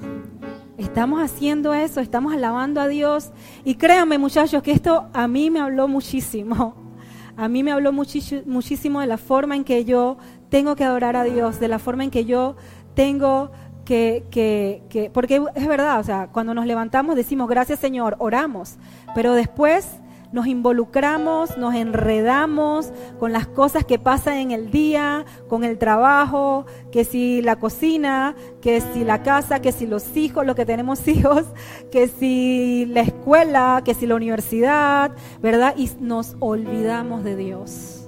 Estamos 0.84 1.22
haciendo 1.24 1.74
eso, 1.74 2.02
estamos 2.02 2.34
alabando 2.34 2.82
a 2.82 2.88
Dios. 2.88 3.32
Y 3.64 3.76
créanme 3.76 4.18
muchachos 4.18 4.62
que 4.62 4.74
esto 4.74 5.08
a 5.14 5.28
mí 5.28 5.50
me 5.50 5.62
habló 5.62 5.88
muchísimo. 5.88 6.76
A 7.36 7.48
mí 7.48 7.64
me 7.64 7.72
habló 7.72 7.92
muchísimo 7.92 9.02
de 9.02 9.08
la 9.08 9.18
forma 9.18 9.56
en 9.56 9.64
que 9.64 9.86
yo 9.86 10.18
tengo 10.50 10.76
que 10.76 10.84
adorar 10.84 11.16
a 11.16 11.24
Dios, 11.24 11.60
de 11.60 11.68
la 11.68 11.80
forma 11.80 12.04
en 12.04 12.12
que 12.12 12.26
yo 12.26 12.56
tengo 12.94 13.50
que, 13.86 14.24
que, 14.30 14.84
que, 14.88 15.10
porque 15.10 15.42
es 15.56 15.68
verdad, 15.68 16.00
o 16.00 16.04
sea, 16.04 16.28
cuando 16.32 16.54
nos 16.54 16.68
levantamos 16.68 17.16
decimos 17.16 17.50
gracias 17.50 17.80
Señor, 17.80 18.18
oramos, 18.20 18.76
pero 19.16 19.34
después 19.34 20.00
nos 20.34 20.48
involucramos, 20.48 21.58
nos 21.60 21.76
enredamos 21.76 22.92
con 23.20 23.32
las 23.32 23.46
cosas 23.48 23.86
que 23.86 24.00
pasan 24.00 24.38
en 24.38 24.52
el 24.52 24.72
día, 24.72 25.26
con 25.48 25.64
el 25.64 25.78
trabajo, 25.78 26.66
que 26.92 27.06
si 27.06 27.44
la 27.44 27.58
cocina, 27.58 28.36
que 28.60 28.82
si 28.82 29.04
la 29.04 29.22
casa, 29.22 29.62
que 29.62 29.72
si 29.72 29.86
los 29.86 30.18
hijos, 30.18 30.44
lo 30.46 30.56
que 30.56 30.66
tenemos 30.66 31.08
hijos, 31.08 31.46
que 31.92 32.08
si 32.08 32.88
la 32.88 33.02
escuela, 33.02 33.84
que 33.86 33.94
si 33.94 34.08
la 34.08 34.16
universidad, 34.16 35.12
¿verdad? 35.40 35.76
Y 35.78 35.90
nos 36.00 36.36
olvidamos 36.40 37.24
de 37.24 37.36
Dios. 37.36 38.08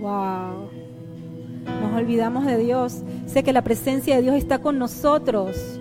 Wow. 0.00 0.70
Nos 1.82 1.94
olvidamos 1.94 2.46
de 2.46 2.56
Dios. 2.56 3.02
Sé 3.26 3.42
que 3.42 3.52
la 3.52 3.62
presencia 3.62 4.16
de 4.16 4.22
Dios 4.22 4.36
está 4.36 4.60
con 4.60 4.78
nosotros. 4.78 5.78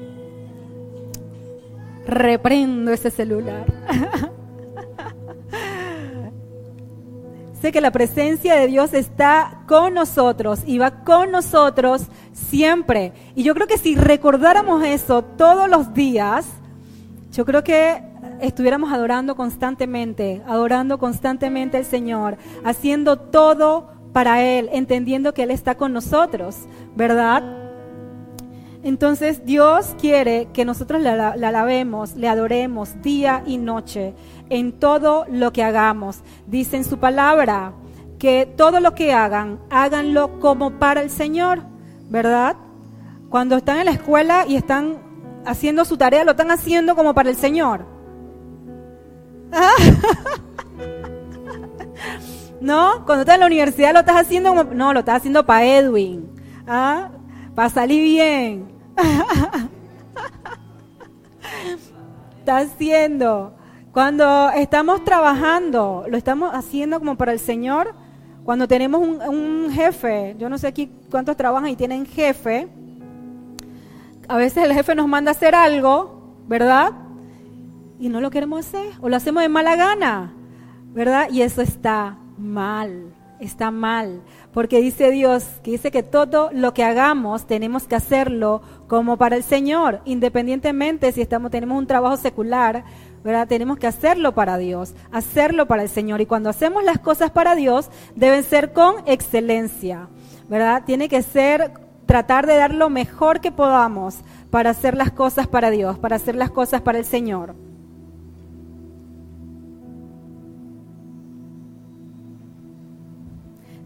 Reprendo 2.06 2.92
ese 2.92 3.10
celular. 3.10 3.66
Sé 7.62 7.72
que 7.72 7.80
la 7.80 7.92
presencia 7.92 8.56
de 8.56 8.66
Dios 8.66 8.92
está 8.96 9.60
con 9.68 9.94
nosotros 9.94 10.62
y 10.66 10.80
va 10.80 11.04
con 11.04 11.30
nosotros 11.30 12.08
siempre. 12.34 13.14
Y 13.36 13.44
yo 13.44 13.54
creo 13.54 13.68
que 13.68 13.78
si 13.78 13.96
recordáramos 13.96 14.84
eso 14.84 15.22
todos 15.22 15.70
los 15.70 15.94
días, 15.94 16.48
yo 17.32 17.46
creo 17.46 17.64
que 17.64 18.02
estuviéramos 18.42 18.92
adorando 18.92 19.36
constantemente, 19.36 20.42
adorando 20.48 20.98
constantemente 20.98 21.78
al 21.78 21.86
Señor, 21.86 22.38
haciendo 22.64 23.18
todo 23.18 23.92
para 24.12 24.42
Él, 24.42 24.68
entendiendo 24.74 25.36
que 25.36 25.44
Él 25.44 25.52
está 25.52 25.76
con 25.76 25.94
nosotros, 25.94 26.58
¿verdad? 26.96 27.61
Entonces 28.84 29.46
Dios 29.46 29.96
quiere 30.00 30.48
que 30.54 30.66
nosotros 30.66 31.02
le, 31.02 31.10
alabemos, 31.10 32.16
le 32.16 32.28
adoremos 32.28 33.02
día 33.02 33.44
y 33.46 33.58
noche 33.58 34.16
en 34.50 34.72
todo 34.72 35.26
lo 35.30 35.54
que 35.54 35.64
hagamos. 35.64 36.22
Dice 36.48 36.78
en 36.78 36.84
su 36.84 36.98
palabra 36.98 37.74
que 38.18 38.52
todo 38.58 38.80
lo 38.80 38.96
que 38.96 39.14
hagan, 39.14 39.60
háganlo 39.70 40.40
como 40.40 40.80
para 40.80 41.02
el 41.02 41.12
Señor, 41.12 41.62
¿verdad? 42.10 42.56
Cuando 43.30 43.58
están 43.58 43.78
en 43.78 43.86
la 43.86 43.92
escuela 43.92 44.46
y 44.48 44.56
están 44.56 44.98
haciendo 45.46 45.86
su 45.86 45.98
tarea, 45.98 46.24
lo 46.24 46.32
están 46.32 46.50
haciendo 46.52 46.96
como 46.96 47.14
para 47.14 47.30
el 47.30 47.36
Señor. 47.36 47.86
¿No? 52.62 53.06
Cuando 53.06 53.22
estás 53.22 53.36
en 53.36 53.42
la 53.42 53.48
universidad 53.48 53.94
lo 53.94 54.00
estás 54.00 54.18
haciendo 54.18 54.50
como... 54.50 54.64
No, 54.66 54.94
lo 54.94 55.00
estás 55.00 55.18
haciendo 55.18 55.46
para 55.46 55.66
Edwin. 55.66 56.32
¿Ah? 56.68 57.10
Para 57.56 57.70
salir 57.70 58.02
bien. 58.04 58.71
Está 62.40 62.58
haciendo 62.58 63.56
cuando 63.92 64.52
estamos 64.52 65.04
trabajando, 65.04 66.06
lo 66.08 66.16
estamos 66.16 66.52
haciendo 66.54 67.00
como 67.00 67.18
para 67.18 67.34
el 67.34 67.40
Señor. 67.40 67.94
Cuando 68.46 68.66
tenemos 68.68 69.02
un, 69.02 69.70
jefe, 69.70 70.36
yo 70.40 70.50
no 70.50 70.58
sé 70.58 70.68
aquí 70.68 70.90
cuántos 71.12 71.36
trabajan 71.36 71.70
y 71.70 71.76
tienen 71.76 72.06
jefe, 72.06 72.70
a 74.30 74.38
veces 74.38 74.64
el 74.64 74.74
jefe 74.74 74.96
nos 74.96 75.08
manda 75.08 75.32
a 75.32 75.34
hacer 75.34 75.56
algo, 75.56 76.36
¿verdad? 76.48 76.94
Y 78.00 78.08
no 78.08 78.22
lo 78.22 78.32
queremos 78.32 78.66
hacer, 78.66 78.94
o 79.02 79.10
lo 79.10 79.18
hacemos 79.18 79.44
de 79.44 79.50
mala 79.50 79.76
gana, 79.76 80.34
¿verdad? 80.94 81.28
Y 81.30 81.42
eso 81.42 81.62
está 81.62 82.18
mal, 82.38 83.14
está 83.42 83.72
mal, 83.72 84.22
porque 84.54 84.82
dice 84.82 85.12
Dios, 85.12 85.46
que 85.64 85.72
dice 85.72 85.92
que 85.92 86.04
todo 86.04 86.50
lo 86.54 86.74
que 86.74 86.84
hagamos 86.84 87.48
tenemos 87.48 87.88
que 87.88 87.96
hacerlo 87.96 88.62
como 88.88 89.18
para 89.18 89.36
el 89.36 89.44
Señor, 89.44 90.02
independientemente 90.06 91.12
si 91.12 91.22
estamos 91.22 91.52
tenemos 91.52 91.78
un 91.78 91.88
trabajo 91.88 92.18
secular, 92.18 92.84
¿verdad? 93.24 93.48
Tenemos 93.48 93.78
que 93.78 93.88
hacerlo 93.88 94.34
para 94.34 94.58
Dios, 94.58 94.94
hacerlo 95.12 95.68
para 95.68 95.84
el 95.84 95.90
Señor 95.90 96.22
y 96.22 96.26
cuando 96.26 96.50
hacemos 96.50 96.84
las 96.84 97.00
cosas 97.00 97.32
para 97.32 97.56
Dios 97.56 97.90
deben 98.16 98.44
ser 98.44 98.74
con 98.74 98.96
excelencia, 99.06 100.10
¿verdad? 100.50 100.84
Tiene 100.86 101.10
que 101.10 101.22
ser 101.22 101.72
tratar 102.06 102.48
de 102.48 102.58
dar 102.58 102.74
lo 102.74 102.90
mejor 102.90 103.40
que 103.40 103.52
podamos 103.52 104.18
para 104.50 104.72
hacer 104.72 104.98
las 104.98 105.12
cosas 105.12 105.48
para 105.48 105.70
Dios, 105.70 105.98
para 105.98 106.18
hacer 106.18 106.36
las 106.36 106.52
cosas 106.52 106.82
para 106.82 107.00
el 107.00 107.06
Señor. 107.06 107.56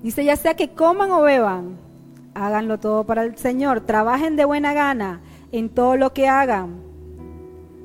Dice, 0.03 0.23
ya 0.23 0.35
sea 0.35 0.55
que 0.55 0.69
coman 0.69 1.11
o 1.11 1.21
beban, 1.21 1.77
háganlo 2.33 2.79
todo 2.79 3.05
para 3.05 3.23
el 3.23 3.37
Señor, 3.37 3.81
trabajen 3.81 4.35
de 4.35 4.45
buena 4.45 4.73
gana 4.73 5.21
en 5.51 5.69
todo 5.69 5.97
lo 5.97 6.13
que 6.13 6.27
hagan, 6.27 6.81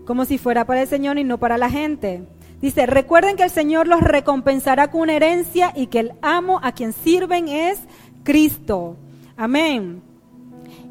como 0.05 0.25
si 0.25 0.39
fuera 0.39 0.65
para 0.65 0.83
el 0.83 0.89
Señor 0.89 1.19
y 1.19 1.25
no 1.25 1.39
para 1.39 1.57
la 1.57 1.71
gente. 1.71 2.27
Dice, 2.61 2.85
recuerden 2.85 3.37
que 3.37 3.45
el 3.45 3.51
Señor 3.51 3.89
los 3.89 4.01
recompensará 4.01 4.91
con 4.91 5.03
una 5.03 5.15
herencia 5.15 5.73
y 5.75 5.87
que 5.87 6.01
el 6.01 6.13
amo 6.21 6.61
a 6.63 6.73
quien 6.73 6.93
sirven 6.93 7.49
es 7.49 7.81
Cristo. 8.23 8.97
Amén. 9.37 10.03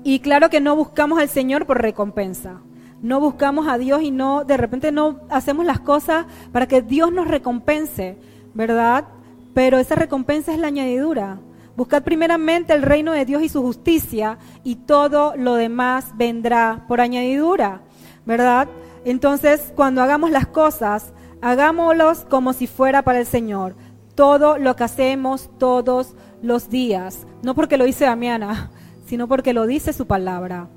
Y 0.03 0.19
claro 0.19 0.49
que 0.49 0.61
no 0.61 0.75
buscamos 0.75 1.19
al 1.19 1.29
Señor 1.29 1.67
por 1.67 1.81
recompensa. 1.81 2.61
No 3.01 3.19
buscamos 3.19 3.67
a 3.67 3.77
Dios 3.77 4.01
y 4.01 4.11
no, 4.11 4.43
de 4.43 4.57
repente 4.57 4.91
no 4.91 5.19
hacemos 5.29 5.65
las 5.65 5.79
cosas 5.79 6.25
para 6.51 6.67
que 6.67 6.81
Dios 6.81 7.13
nos 7.13 7.27
recompense, 7.27 8.17
¿verdad? 8.53 9.05
Pero 9.53 9.77
esa 9.77 9.95
recompensa 9.95 10.53
es 10.53 10.59
la 10.59 10.67
añadidura. 10.67 11.39
Buscad 11.75 12.03
primeramente 12.03 12.73
el 12.73 12.81
reino 12.81 13.13
de 13.13 13.25
Dios 13.25 13.41
y 13.41 13.49
su 13.49 13.61
justicia 13.61 14.37
y 14.63 14.75
todo 14.75 15.33
lo 15.37 15.55
demás 15.55 16.11
vendrá 16.17 16.83
por 16.87 16.99
añadidura, 16.99 17.81
¿verdad? 18.25 18.67
Entonces, 19.05 19.71
cuando 19.75 20.01
hagamos 20.01 20.29
las 20.29 20.47
cosas, 20.47 21.13
hagámoslos 21.41 22.25
como 22.25 22.53
si 22.53 22.67
fuera 22.67 23.03
para 23.03 23.19
el 23.19 23.25
Señor. 23.25 23.75
Todo 24.15 24.57
lo 24.57 24.75
que 24.75 24.83
hacemos 24.83 25.49
todos 25.57 26.15
los 26.41 26.69
días. 26.69 27.25
No 27.41 27.55
porque 27.55 27.77
lo 27.77 27.85
dice 27.85 28.05
Damiana, 28.05 28.71
sino 29.05 29.27
porque 29.27 29.53
lo 29.53 29.65
dice 29.65 29.93
su 29.93 30.05
palabra. 30.05 30.67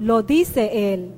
Lo 0.00 0.22
dice 0.22 0.94
Él. 0.94 1.12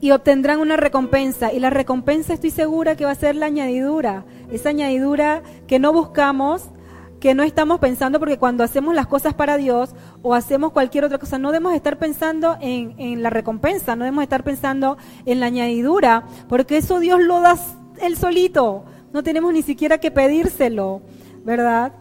Y 0.00 0.10
obtendrán 0.10 0.58
una 0.58 0.76
recompensa. 0.76 1.52
Y 1.52 1.60
la 1.60 1.70
recompensa 1.70 2.34
estoy 2.34 2.50
segura 2.50 2.96
que 2.96 3.04
va 3.04 3.12
a 3.12 3.14
ser 3.14 3.36
la 3.36 3.46
añadidura 3.46 4.24
esa 4.54 4.70
añadidura 4.70 5.42
que 5.66 5.78
no 5.78 5.92
buscamos, 5.92 6.70
que 7.24 7.34
no 7.34 7.42
estamos 7.42 7.80
pensando, 7.80 8.18
porque 8.18 8.38
cuando 8.38 8.64
hacemos 8.64 8.94
las 8.94 9.06
cosas 9.06 9.32
para 9.32 9.56
Dios 9.56 9.94
o 10.20 10.34
hacemos 10.34 10.72
cualquier 10.72 11.04
otra 11.04 11.16
cosa, 11.18 11.38
no 11.38 11.52
debemos 11.52 11.74
estar 11.74 11.98
pensando 11.98 12.58
en, 12.60 13.22
la 13.22 13.30
recompensa, 13.30 13.96
no 13.96 14.04
debemos 14.04 14.24
estar 14.24 14.44
pensando 14.44 14.98
en 15.24 15.40
la 15.40 15.46
añadidura, 15.46 16.24
porque 16.48 16.76
eso 16.76 16.98
Dios 16.98 17.22
lo 17.22 17.40
da 17.40 17.56
él 18.02 18.16
solito, 18.18 18.84
no 19.12 19.22
tenemos 19.22 19.54
ni 19.54 19.62
siquiera 19.62 19.96
que 19.96 20.10
pedírselo, 20.10 21.00
¿verdad? 21.44 21.92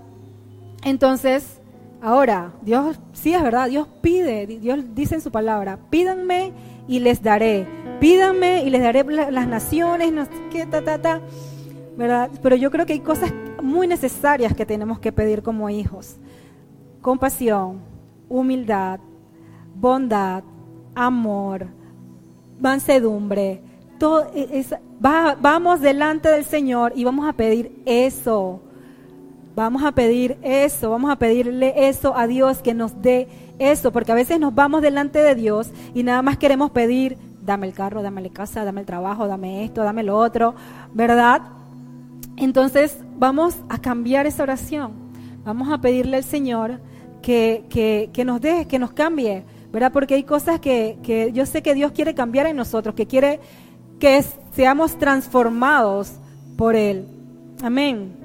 Entonces, 0.84 1.62
ahora, 2.02 2.52
Dios, 2.62 3.00
sí 3.14 3.34
es 3.34 3.42
verdad, 3.42 3.70
Dios 3.70 3.88
pide, 4.02 4.46
Dios 4.46 4.80
dice 4.94 5.16
en 5.16 5.22
su 5.22 5.32
palabra, 5.32 5.80
pídanme 5.90 6.52
y 6.86 7.00
les 7.00 7.24
daré, 7.24 7.66
pídanme 8.02 8.64
y 8.64 8.70
les 8.70 8.82
daré 8.82 9.06
las 9.06 9.48
naciones, 9.48 10.12
no 10.12 10.26
sé 10.26 10.32
qué, 10.52 10.66
ta, 10.66 10.84
ta, 10.84 11.22
ta. 11.98 12.30
Pero 12.42 12.56
yo 12.56 12.72
creo 12.72 12.86
que 12.86 12.94
hay 12.94 13.00
cosas 13.00 13.34
muy 13.62 13.88
necesarias 13.88 14.54
que 14.54 14.66
tenemos 14.66 15.00
que 15.00 15.12
pedir 15.12 15.42
como 15.42 15.70
hijos. 15.70 16.18
Compasión, 17.02 17.80
humildad, 18.30 19.00
bondad, 19.76 20.44
amor, 20.96 21.68
mansedumbre. 22.60 23.62
Todo 24.00 24.28
e, 24.34 24.66
vamos 25.00 25.82
delante 25.82 26.30
del 26.30 26.46
Señor 26.46 26.94
y 26.96 27.04
vamos 27.04 27.28
a 27.28 27.34
pedir 27.34 27.82
eso. 27.86 28.62
Vamos 29.56 29.84
a 29.84 29.92
pedir 29.92 30.38
eso, 30.42 30.90
vamos 30.90 31.12
a 31.12 31.16
pedirle 31.18 31.88
eso 31.88 32.18
a 32.18 32.26
Dios 32.26 32.64
que 32.64 32.74
nos 32.74 33.04
dé 33.04 33.28
eso, 33.60 33.92
porque 33.92 34.12
a 34.12 34.16
veces 34.16 34.40
nos 34.40 34.56
vamos 34.56 34.82
delante 34.82 35.20
de 35.20 35.36
Dios 35.36 35.70
y 35.94 36.02
nada 36.02 36.24
más 36.24 36.38
queremos 36.38 36.72
pedir, 36.72 37.20
dame 37.44 37.68
el 37.68 37.74
carro, 37.74 38.02
dame 38.02 38.22
la 38.22 38.30
casa, 38.30 38.66
dame 38.66 38.82
el 38.82 38.88
trabajo, 38.88 39.28
dame 39.28 39.64
esto, 39.64 39.84
dame 39.84 40.02
lo 40.02 40.18
otro, 40.18 40.56
¿verdad? 40.96 41.44
Entonces 42.38 42.98
vamos 43.18 43.58
a 43.70 43.80
cambiar 43.80 44.26
esa 44.26 44.44
oración. 44.44 44.94
Vamos 45.44 45.72
a 45.72 45.80
pedirle 45.80 46.18
al 46.18 46.24
Señor 46.24 46.80
que, 47.22 47.66
que, 48.14 48.26
nos 48.26 48.42
deje, 48.42 48.68
que 48.68 48.80
nos 48.80 48.94
cambie, 48.94 49.44
¿verdad? 49.72 49.92
Porque 49.92 50.16
hay 50.16 50.24
cosas 50.24 50.60
que, 50.60 50.98
que 51.04 51.32
yo 51.34 51.46
sé 51.46 51.62
que 51.62 51.74
Dios 51.74 51.92
quiere 51.92 52.14
cambiar 52.14 52.46
en 52.48 52.56
nosotros, 52.56 52.96
que 52.96 53.08
quiere 53.08 53.40
que 54.00 54.24
seamos 54.52 54.98
transformados 54.98 56.14
por 56.58 56.76
Él. 56.76 57.08
Amén. 57.64 58.24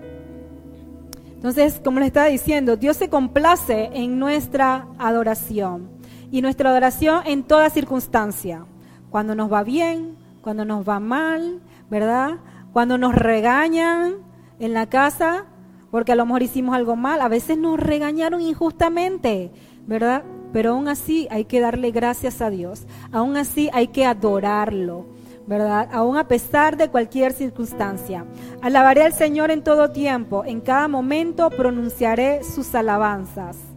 Entonces, 1.34 1.80
como 1.84 2.00
les 2.00 2.08
estaba 2.08 2.26
diciendo, 2.26 2.76
Dios 2.76 2.96
se 2.96 3.08
complace 3.08 3.90
en 3.92 4.18
nuestra 4.18 4.88
adoración 4.98 5.88
y 6.32 6.42
nuestra 6.42 6.70
adoración 6.70 7.22
en 7.26 7.44
toda 7.44 7.70
circunstancia. 7.70 8.64
Cuando 9.10 9.36
nos 9.36 9.52
va 9.52 9.62
bien, 9.62 10.16
cuando 10.42 10.64
nos 10.64 10.86
va 10.86 10.98
mal, 10.98 11.60
¿verdad? 11.90 12.38
Cuando 12.72 12.98
nos 12.98 13.14
regañan 13.14 14.16
en 14.59 14.74
la 14.74 14.87
casa, 14.87 15.46
porque 15.90 16.12
a 16.12 16.16
lo 16.16 16.26
mejor 16.26 16.42
hicimos 16.42 16.74
algo 16.74 16.96
mal, 16.96 17.20
a 17.20 17.28
veces 17.28 17.59
nos 17.59 17.78
regañaron 17.78 18.40
injustamente, 18.40 19.50
¿verdad? 19.87 20.22
Pero 20.52 20.72
aún 20.72 20.88
así 20.88 21.28
hay 21.31 21.44
que 21.44 21.61
darle 21.61 21.90
gracias 21.90 22.40
a 22.40 22.50
Dios, 22.50 22.87
aún 23.12 23.37
así 23.37 23.70
hay 23.72 23.88
que 23.88 24.04
adorarlo, 24.04 25.07
¿verdad? 25.46 25.88
Aún 25.92 26.16
a 26.16 26.28
pesar 26.28 26.76
de 26.76 26.88
cualquier 26.88 27.33
circunstancia. 27.33 28.24
Alabaré 28.62 29.02
al 29.02 29.14
Señor 29.14 29.50
en 29.50 29.62
todo 29.62 29.90
tiempo, 29.90 30.44
en 30.44 30.61
cada 30.61 30.88
momento 30.88 31.50
pronunciaré 31.50 32.42
sus 32.44 32.74
alabanzas. 32.74 33.67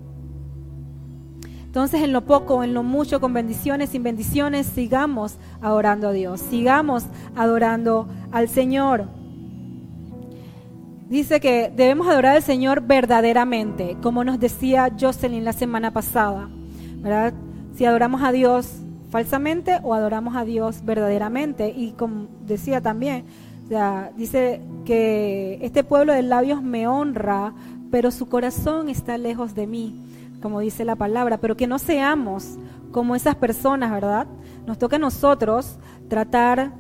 Entonces, 1.72 2.02
en 2.02 2.12
lo 2.12 2.26
poco, 2.26 2.66
en 2.66 2.74
lo 2.74 2.84
mucho, 2.84 3.22
con 3.22 3.32
bendiciones, 3.32 3.92
sin 3.92 4.04
bendiciones, 4.04 4.68
sigamos 4.68 5.38
adorando 5.62 6.10
a 6.10 6.12
Dios, 6.12 6.42
sigamos 6.42 7.06
adorando 7.34 8.10
al 8.34 8.50
Señor. 8.50 9.08
Dice 11.08 11.40
que 11.40 11.72
debemos 11.74 12.10
adorar 12.10 12.36
al 12.36 12.44
Señor 12.44 12.82
verdaderamente, 12.82 13.96
como 14.04 14.26
nos 14.26 14.38
decía 14.38 14.92
Jocelyn 15.00 15.46
la 15.46 15.54
semana 15.54 15.94
pasada, 15.94 16.50
¿verdad? 16.98 17.34
Si 17.74 17.86
adoramos 17.86 18.22
a 18.22 18.34
Dios 18.34 18.82
falsamente 19.10 19.80
o 19.82 19.94
adoramos 19.94 20.36
a 20.36 20.44
Dios 20.44 20.84
verdaderamente. 20.84 21.70
Y 21.70 21.92
como 21.94 22.28
decía 22.46 22.82
también, 22.82 23.24
dice 24.18 24.60
que 24.84 25.58
este 25.62 25.86
pueblo 25.86 26.12
de 26.12 26.24
labios 26.24 26.62
me 26.62 26.86
honra, 26.86 27.54
pero 27.92 28.12
su 28.12 28.28
corazón 28.28 28.90
está 28.90 29.18
lejos 29.18 29.56
de 29.56 29.68
mí 29.68 30.11
como 30.42 30.60
dice 30.60 30.86
la 30.86 30.96
palabra, 30.96 31.38
pero 31.40 31.56
que 31.56 31.68
no 31.68 31.80
seamos 31.80 32.58
como 32.92 33.16
esas 33.16 33.36
personas, 33.36 33.92
¿verdad? 33.92 34.28
Nos 34.66 34.78
toca 34.78 34.98
a 34.98 35.00
nosotros 35.00 35.78
tratar 36.10 36.74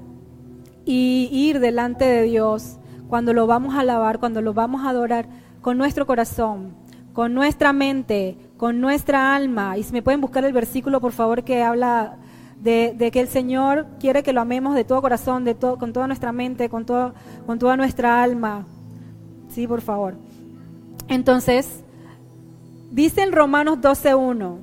y 0.86 1.30
ir 1.32 1.60
delante 1.60 2.06
de 2.06 2.24
Dios 2.24 2.78
cuando 3.08 3.34
lo 3.34 3.48
vamos 3.48 3.76
a 3.76 3.82
alabar, 3.82 4.20
cuando 4.20 4.42
lo 4.42 4.54
vamos 4.54 4.86
a 4.86 4.90
adorar 4.90 5.28
con 5.62 5.78
nuestro 5.78 6.06
corazón, 6.06 6.74
con 7.14 7.34
nuestra 7.34 7.74
mente, 7.74 8.38
con 8.58 8.80
nuestra 8.80 9.36
alma. 9.36 9.78
Y 9.78 9.84
si 9.84 9.94
me 9.94 10.02
pueden 10.02 10.22
buscar 10.22 10.44
el 10.46 10.54
versículo, 10.54 11.02
por 11.02 11.12
favor, 11.12 11.44
que 11.44 11.62
habla 11.62 12.18
de, 12.62 13.10
que 13.12 13.20
el 13.20 13.28
Señor 13.28 13.88
quiere 14.00 14.24
que 14.24 14.34
lo 14.34 14.42
amemos 14.42 14.76
de 14.76 14.84
todo 14.84 15.02
corazón, 15.02 15.44
de 15.44 15.56
todo, 15.56 15.78
con 15.78 15.94
toda 15.94 16.08
nuestra 16.08 16.32
mente, 16.32 16.70
con, 16.70 16.86
toda 16.86 17.14
nuestra 17.78 18.24
alma. 18.24 18.66
Sí, 19.50 19.68
por 19.68 19.82
favor. 19.82 20.16
Entonces, 21.08 21.84
Dice 22.92 23.22
en 23.22 23.32
Romanos 23.32 23.78
12.1, 23.80 24.58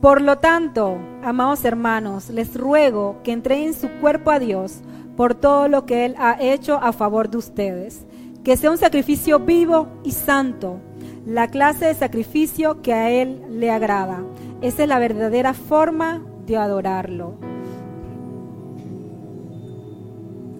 por 0.00 0.20
lo 0.20 0.38
tanto, 0.38 0.98
amados 1.24 1.64
hermanos, 1.64 2.30
les 2.30 2.54
ruego 2.54 3.16
que 3.24 3.32
entreguen 3.32 3.74
su 3.74 3.88
cuerpo 4.00 4.30
a 4.30 4.38
Dios 4.38 4.82
por 5.16 5.34
todo 5.34 5.66
lo 5.66 5.84
que 5.84 6.04
Él 6.04 6.14
ha 6.16 6.40
hecho 6.40 6.78
a 6.80 6.92
favor 6.92 7.28
de 7.28 7.38
ustedes, 7.38 8.06
que 8.44 8.56
sea 8.56 8.70
un 8.70 8.78
sacrificio 8.78 9.40
vivo 9.40 9.88
y 10.04 10.12
santo, 10.12 10.78
la 11.26 11.48
clase 11.48 11.86
de 11.86 11.94
sacrificio 11.94 12.82
que 12.82 12.92
a 12.92 13.10
Él 13.10 13.42
le 13.50 13.72
agrada. 13.72 14.22
Esa 14.60 14.84
es 14.84 14.88
la 14.88 15.00
verdadera 15.00 15.54
forma 15.54 16.22
de 16.46 16.56
adorarlo. 16.56 17.34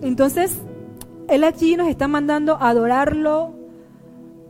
Entonces, 0.02 0.58
Él 1.28 1.44
aquí 1.44 1.76
nos 1.76 1.86
está 1.86 2.08
mandando 2.08 2.56
adorarlo 2.60 3.54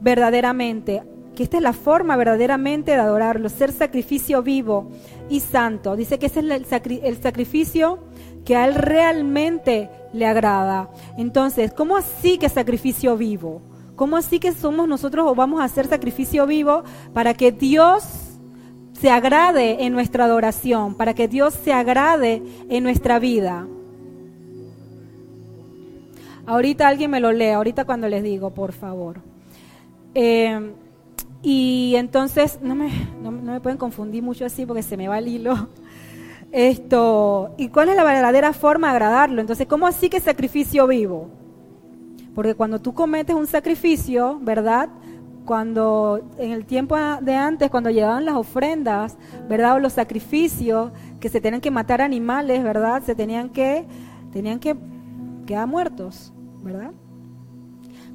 verdaderamente, 0.01 1.03
que 1.37 1.43
esta 1.43 1.57
es 1.57 1.63
la 1.63 1.73
forma 1.73 2.17
verdaderamente 2.17 2.93
de 2.93 2.97
adorarlo, 2.97 3.47
ser 3.49 3.71
sacrificio 3.71 4.41
vivo 4.41 4.89
y 5.29 5.39
santo. 5.39 5.95
Dice 5.95 6.17
que 6.17 6.25
ese 6.25 6.39
es 6.39 6.73
el, 7.03 7.15
sacrificio 7.21 7.99
que 8.43 8.55
a 8.55 8.65
Él 8.65 8.73
realmente 8.73 9.87
le 10.13 10.25
agrada. 10.25 10.89
Entonces, 11.15 11.73
¿cómo 11.73 11.95
así 11.95 12.39
que 12.39 12.49
sacrificio 12.49 13.15
vivo? 13.17 13.61
¿Cómo 13.95 14.17
así 14.17 14.39
que 14.39 14.51
somos 14.51 14.87
nosotros 14.87 15.27
o 15.29 15.35
vamos 15.35 15.61
a 15.61 15.65
hacer 15.65 15.85
sacrificio 15.85 16.47
vivo 16.47 16.81
para 17.13 17.35
que 17.35 17.51
Dios 17.51 18.03
se 18.99 19.11
agrade 19.11 19.85
en 19.85 19.93
nuestra 19.93 20.25
adoración, 20.25 20.95
para 20.95 21.13
que 21.13 21.27
Dios 21.27 21.53
se 21.53 21.71
agrade 21.71 22.41
en 22.67 22.83
nuestra 22.83 23.19
vida? 23.19 23.67
Ahorita 26.47 26.87
alguien 26.87 27.11
me 27.11 27.19
lo 27.19 27.31
lee, 27.31 27.51
ahorita 27.51 27.85
cuando 27.85 28.09
les 28.09 28.23
digo, 28.23 28.55
por 28.55 28.71
favor. 28.71 29.17
Eh, 30.15 30.73
y 31.49 31.95
entonces, 31.95 32.59
no 32.61 32.75
me, 32.75 32.89
no, 33.21 33.31
me 33.31 33.61
pueden 33.61 33.77
confundir 33.77 34.21
mucho 34.21 34.45
así 34.45 34.65
porque 34.65 34.83
se 34.83 34.97
me 34.97 35.07
va 35.07 35.19
el 35.19 35.29
hilo. 35.29 35.69
Esto, 36.51 37.55
¿y 37.57 37.69
cuál 37.69 37.87
es 37.87 37.95
la 37.95 38.03
verdadera 38.03 38.51
forma 38.51 38.87
de 38.87 38.91
agradarlo? 38.97 39.39
Entonces, 39.39 39.65
¿cómo 39.65 39.87
así 39.87 40.09
que 40.09 40.19
sacrificio 40.19 40.87
vivo? 40.87 41.29
Porque 42.35 42.53
cuando 42.53 42.79
tú 42.79 42.93
cometes 42.93 43.33
un 43.33 43.47
sacrificio, 43.47 44.39
¿verdad? 44.41 44.89
Cuando 45.45 46.21
en 46.37 46.51
el 46.51 46.65
tiempo 46.65 46.97
de 47.21 47.35
antes, 47.35 47.69
cuando 47.69 47.91
llevaban 47.91 48.25
las 48.25 48.35
ofrendas, 48.35 49.17
¿verdad? 49.47 49.75
O 49.75 49.79
los 49.79 49.93
sacrificios, 49.93 50.91
que 51.21 51.29
se 51.29 51.39
tenían 51.39 51.61
que 51.61 51.71
matar 51.71 52.01
animales, 52.01 52.61
¿verdad? 52.61 53.01
Se 53.05 53.15
tenían 53.15 53.49
que, 53.49 53.85
tenían 54.33 54.59
que 54.59 54.75
quedar 55.45 55.65
muertos. 55.65 56.33
¿verdad? 56.61 56.91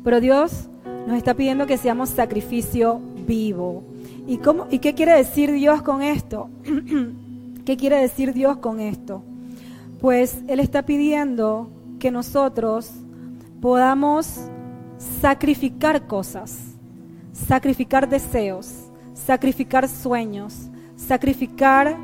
Pero 0.05 0.21
Dios 0.21 0.69
nos 1.07 1.17
está 1.17 1.35
pidiendo 1.35 1.67
que 1.67 1.79
seamos 1.79 2.11
sacrificio 2.11 3.01
vivo. 3.23 3.85
¿Y, 4.27 4.39
cómo, 4.39 4.67
¿Y 4.71 4.79
qué 4.79 4.95
quiere 4.95 5.17
decir 5.17 5.53
Dios 5.53 5.83
con 5.83 6.03
esto? 6.03 6.49
¿Qué 7.65 7.77
quiere 7.77 7.97
decir 8.01 8.33
Dios 8.33 8.59
con 8.59 8.81
esto? 8.81 9.23
Pues 10.01 10.39
Él 10.49 10.61
está 10.61 10.83
pidiendo 10.83 11.71
que 11.99 12.11
nosotros 12.11 12.91
podamos 13.61 14.41
sacrificar 15.21 16.07
cosas, 16.07 16.75
sacrificar 17.33 18.09
deseos, 18.09 18.91
sacrificar 19.15 19.89
sueños, 19.89 20.69
sacrificar 20.97 21.97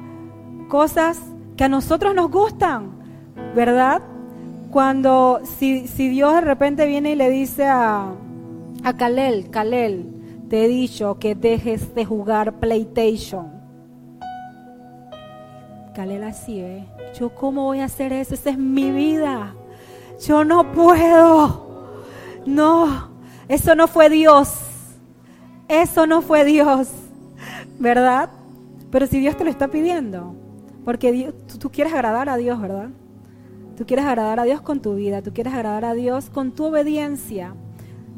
cosas 0.68 1.18
que 1.57 1.64
a 1.64 1.68
nosotros 1.68 2.14
nos 2.14 2.31
gustan, 2.31 2.90
¿verdad? 3.54 4.02
Cuando, 4.70 5.40
si, 5.59 5.88
si 5.88 6.09
Dios 6.09 6.35
de 6.35 6.40
repente 6.42 6.87
viene 6.87 7.12
y 7.12 7.16
le 7.16 7.31
dice 7.31 7.66
a, 7.66 8.12
a 8.85 8.96
Kalel, 8.96 9.50
Kalel, 9.50 10.17
te 10.49 10.65
he 10.65 10.69
dicho 10.69 11.19
que 11.19 11.35
dejes 11.35 11.95
de 11.95 12.05
jugar 12.05 12.55
PlayStation. 12.55 13.53
Kalel 15.95 16.25
así, 16.25 16.61
¿eh? 16.61 16.87
Yo 17.19 17.35
cómo 17.35 17.65
voy 17.65 17.81
a 17.81 17.87
hacer 17.87 18.13
eso, 18.13 18.35
esa 18.35 18.51
es 18.51 18.59
mi 18.59 18.91
vida. 18.91 19.55
Yo 20.27 20.45
no 20.45 20.73
puedo. 20.73 22.05
No, 22.47 23.11
eso 23.49 23.75
no 23.75 23.89
fue 23.89 24.09
Dios. 24.09 24.55
Eso 25.69 26.07
no 26.07 26.23
fue 26.23 26.45
Dios. 26.45 26.89
¿Verdad? 27.79 28.31
Pero 28.91 29.07
si 29.07 29.21
Dios 29.21 29.37
te 29.37 29.45
lo 29.45 29.51
está 29.51 29.69
pidiendo, 29.69 30.35
porque 30.85 31.33
tú 31.61 31.71
quieres 31.71 31.93
agradar 31.93 32.29
a 32.29 32.37
Dios, 32.37 32.61
¿verdad? 32.61 32.89
Tú 33.77 33.85
quieres 33.85 34.07
agradar 34.07 34.41
a 34.41 34.45
Dios 34.45 34.63
con 34.63 34.81
tu 34.81 34.95
vida, 34.95 35.23
tú 35.23 35.33
quieres 35.33 35.53
agradar 35.53 35.85
a 35.85 35.95
Dios 35.95 36.31
con 36.31 36.53
tu 36.53 36.65
obediencia. 36.65 37.55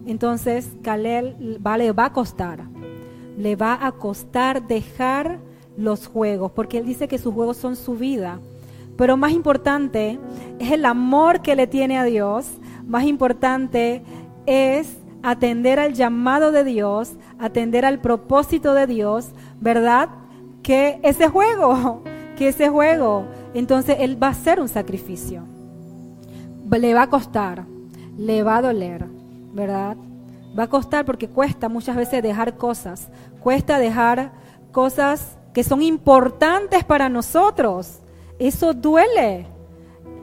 Entonces, 0.07 0.69
Kalel 0.83 1.59
va, 1.65 1.79
le 1.79 1.93
va 1.93 2.07
a 2.07 2.13
costar. 2.13 2.65
Le 3.37 3.57
va 3.57 3.87
a 3.87 3.93
costar 3.93 4.67
dejar 4.67 5.39
los 5.77 6.07
juegos, 6.07 6.53
porque 6.53 6.79
él 6.79 6.87
dice 6.87 7.09
que 7.09 7.19
sus 7.19 7.33
juegos 7.33 7.57
son 7.57 7.77
su 7.77 7.95
vida. 7.95 8.39
Pero 8.97 9.17
más 9.17 9.33
importante 9.33 10.19
es 10.59 10.73
el 10.73 10.85
amor 10.85 11.41
que 11.41 11.57
le 11.57 11.67
tiene 11.67 11.99
a 11.99 12.05
Dios. 12.05 12.47
Más 12.87 13.05
importante 13.05 14.03
es 14.47 14.99
atender 15.23 15.79
al 15.79 15.95
llamado 15.95 16.53
de 16.53 16.65
Dios, 16.65 17.13
atender 17.39 17.85
al 17.85 18.01
propósito 18.01 18.75
de 18.75 18.87
Dios, 18.87 19.31
¿verdad? 19.61 20.09
Que 20.63 20.99
ese 21.03 21.29
juego, 21.29 22.03
que 22.37 22.49
ese 22.49 22.69
juego 22.69 23.25
entonces 23.55 23.97
Él 24.01 24.23
va 24.23 24.29
a 24.29 24.31
hacer 24.31 24.61
un 24.61 24.69
sacrificio. 24.69 25.43
Le 26.71 26.95
va 26.95 27.03
a 27.03 27.11
costar, 27.11 27.65
le 28.17 28.43
va 28.43 28.59
a 28.59 28.63
doler, 28.63 29.07
¿verdad? 29.53 29.97
Va 30.59 30.65
a 30.65 30.69
costar 30.69 31.05
porque 31.05 31.29
cuesta 31.29 31.69
muchas 31.69 31.97
veces 31.97 32.23
dejar 32.23 32.57
cosas, 32.57 33.09
cuesta 33.41 33.79
dejar 33.79 34.33
cosas 34.73 35.39
que 35.53 35.65
son 35.65 35.83
importantes 35.83 36.85
para 36.85 37.09
nosotros. 37.09 38.01
Eso 38.39 38.73
duele, 38.73 39.47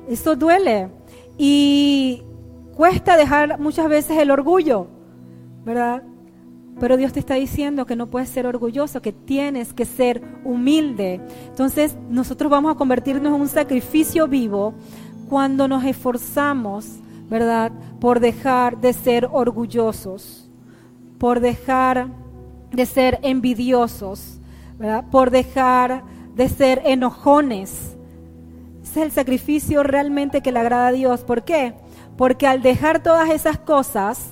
eso 0.07 0.35
duele. 0.35 0.89
Y 1.37 2.23
cuesta 2.75 3.17
dejar 3.17 3.59
muchas 3.59 3.87
veces 3.89 4.17
el 4.17 4.31
orgullo, 4.31 4.87
¿verdad? 5.63 6.03
Pero 6.79 6.95
Dios 6.95 7.13
te 7.13 7.19
está 7.19 7.35
diciendo 7.35 7.85
que 7.85 7.95
no 7.95 8.07
puedes 8.07 8.29
ser 8.29 8.45
orgulloso, 8.45 9.01
que 9.01 9.11
tienes 9.11 9.73
que 9.73 9.85
ser 9.85 10.21
humilde. 10.43 11.19
Entonces 11.47 11.97
nosotros 12.09 12.51
vamos 12.51 12.71
a 12.71 12.77
convertirnos 12.77 13.33
en 13.33 13.41
un 13.41 13.47
sacrificio 13.47 14.27
vivo 14.27 14.73
cuando 15.27 15.67
nos 15.67 15.83
esforzamos, 15.83 16.99
¿verdad? 17.29 17.71
Por 17.99 18.19
dejar 18.19 18.79
de 18.79 18.93
ser 18.93 19.27
orgullosos, 19.31 20.49
por 21.17 21.39
dejar 21.39 22.07
de 22.71 22.85
ser 22.85 23.19
envidiosos, 23.23 24.39
¿verdad? 24.77 25.05
Por 25.09 25.31
dejar 25.31 26.03
de 26.35 26.49
ser 26.49 26.81
enojones. 26.85 27.97
Es 28.83 28.97
el 28.97 29.11
sacrificio 29.11 29.83
realmente 29.83 30.41
que 30.41 30.51
le 30.51 30.59
agrada 30.59 30.87
a 30.87 30.91
Dios. 30.91 31.21
¿Por 31.21 31.43
qué? 31.43 31.73
Porque 32.15 32.47
al 32.47 32.61
dejar 32.61 33.03
todas 33.03 33.29
esas 33.29 33.57
cosas, 33.57 34.31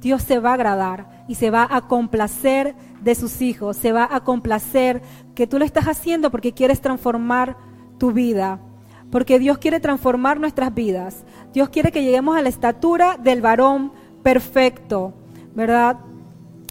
Dios 0.00 0.22
se 0.22 0.38
va 0.38 0.50
a 0.50 0.54
agradar 0.54 1.24
y 1.28 1.34
se 1.34 1.50
va 1.50 1.66
a 1.68 1.82
complacer 1.82 2.74
de 3.02 3.14
sus 3.14 3.40
hijos, 3.42 3.76
se 3.76 3.92
va 3.92 4.08
a 4.10 4.20
complacer 4.20 5.02
que 5.34 5.46
tú 5.46 5.58
lo 5.58 5.64
estás 5.64 5.86
haciendo 5.86 6.30
porque 6.30 6.52
quieres 6.52 6.80
transformar 6.80 7.56
tu 7.98 8.12
vida, 8.12 8.60
porque 9.10 9.38
Dios 9.38 9.58
quiere 9.58 9.80
transformar 9.80 10.40
nuestras 10.40 10.74
vidas. 10.74 11.24
Dios 11.52 11.68
quiere 11.68 11.92
que 11.92 12.02
lleguemos 12.02 12.36
a 12.36 12.42
la 12.42 12.48
estatura 12.48 13.16
del 13.16 13.40
varón 13.40 13.92
perfecto, 14.22 15.14
¿verdad? 15.54 15.98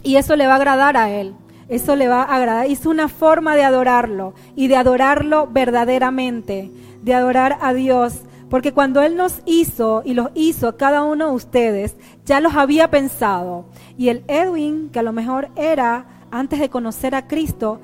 Y 0.02 0.16
eso 0.16 0.36
le 0.36 0.46
va 0.46 0.54
a 0.54 0.56
agradar 0.56 0.96
a 0.96 1.10
Él. 1.10 1.34
Eso 1.68 1.96
le 1.96 2.08
va 2.08 2.22
a 2.22 2.36
agradar. 2.36 2.66
Es 2.66 2.86
una 2.86 3.08
forma 3.08 3.56
de 3.56 3.64
adorarlo 3.64 4.34
y 4.54 4.68
de 4.68 4.76
adorarlo 4.76 5.48
verdaderamente, 5.48 6.70
de 7.02 7.14
adorar 7.14 7.58
a 7.60 7.72
Dios 7.72 8.20
porque 8.48 8.72
cuando 8.72 9.02
Él 9.02 9.16
nos 9.16 9.42
hizo 9.44 10.02
y 10.04 10.14
los 10.14 10.28
hizo 10.34 10.76
cada 10.76 11.02
uno 11.02 11.28
de 11.28 11.34
ustedes, 11.34 11.96
ya 12.24 12.40
los 12.40 12.54
había 12.54 12.90
pensado. 12.90 13.66
Y 13.98 14.08
el 14.08 14.24
Edwin, 14.28 14.90
que 14.90 15.00
a 15.00 15.02
lo 15.02 15.12
mejor 15.12 15.48
era 15.56 16.06
antes 16.30 16.60
de 16.60 16.70
conocer 16.70 17.14
a 17.14 17.26
Cristo, 17.26 17.80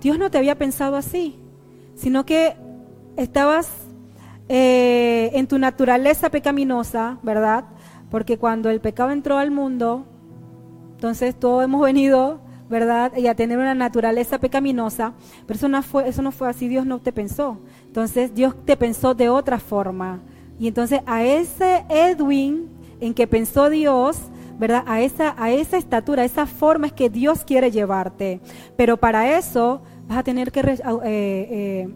Dios 0.00 0.18
no 0.18 0.30
te 0.30 0.38
había 0.38 0.56
pensado 0.56 0.96
así, 0.96 1.38
sino 1.96 2.24
que 2.24 2.56
estabas 3.16 3.68
eh, 4.48 5.30
en 5.34 5.46
tu 5.46 5.58
naturaleza 5.58 6.30
pecaminosa, 6.30 7.18
¿verdad? 7.22 7.64
Porque 8.10 8.38
cuando 8.38 8.70
el 8.70 8.80
pecado 8.80 9.10
entró 9.10 9.36
al 9.36 9.50
mundo, 9.50 10.06
entonces 10.94 11.38
todos 11.38 11.64
hemos 11.64 11.82
venido, 11.82 12.40
¿verdad? 12.68 13.12
Y 13.16 13.26
a 13.26 13.34
tener 13.34 13.58
una 13.58 13.74
naturaleza 13.74 14.38
pecaminosa, 14.38 15.12
pero 15.46 15.56
eso 15.56 15.68
no 15.68 15.82
fue, 15.82 16.08
eso 16.08 16.22
no 16.22 16.32
fue 16.32 16.48
así, 16.48 16.68
Dios 16.68 16.86
no 16.86 16.98
te 16.98 17.12
pensó. 17.12 17.58
Entonces 17.86 18.34
Dios 18.34 18.54
te 18.64 18.76
pensó 18.76 19.14
de 19.14 19.28
otra 19.28 19.58
forma. 19.58 20.20
Y 20.58 20.68
entonces 20.68 21.00
a 21.06 21.22
ese 21.22 21.84
Edwin 21.88 22.68
en 23.00 23.14
que 23.14 23.26
pensó 23.26 23.70
Dios, 23.70 24.18
¿verdad? 24.58 24.82
A 24.86 25.00
esa, 25.00 25.34
a 25.38 25.50
esa 25.50 25.76
estatura, 25.76 26.22
a 26.22 26.24
esa 26.24 26.46
forma 26.46 26.88
es 26.88 26.92
que 26.92 27.10
Dios 27.10 27.44
quiere 27.44 27.70
llevarte. 27.70 28.40
Pero 28.76 28.96
para 28.96 29.38
eso 29.38 29.82
vas 30.08 30.18
a 30.18 30.22
tener 30.22 30.50
que 30.50 30.60
eh, 30.60 30.78
eh, 31.04 31.88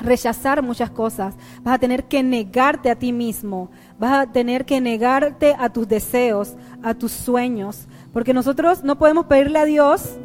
rechazar 0.00 0.62
muchas 0.62 0.90
cosas, 0.90 1.34
vas 1.62 1.74
a 1.74 1.78
tener 1.78 2.04
que 2.04 2.22
negarte 2.22 2.90
a 2.90 2.96
ti 2.96 3.12
mismo, 3.12 3.70
vas 3.98 4.12
a 4.12 4.32
tener 4.32 4.64
que 4.64 4.80
negarte 4.80 5.54
a 5.58 5.70
tus 5.70 5.86
deseos, 5.88 6.54
a 6.82 6.94
tus 6.94 7.12
sueños, 7.12 7.86
porque 8.12 8.34
nosotros 8.34 8.82
no 8.82 8.98
podemos 8.98 9.26
pedirle 9.26 9.58
a 9.58 9.64
Dios 9.64 10.16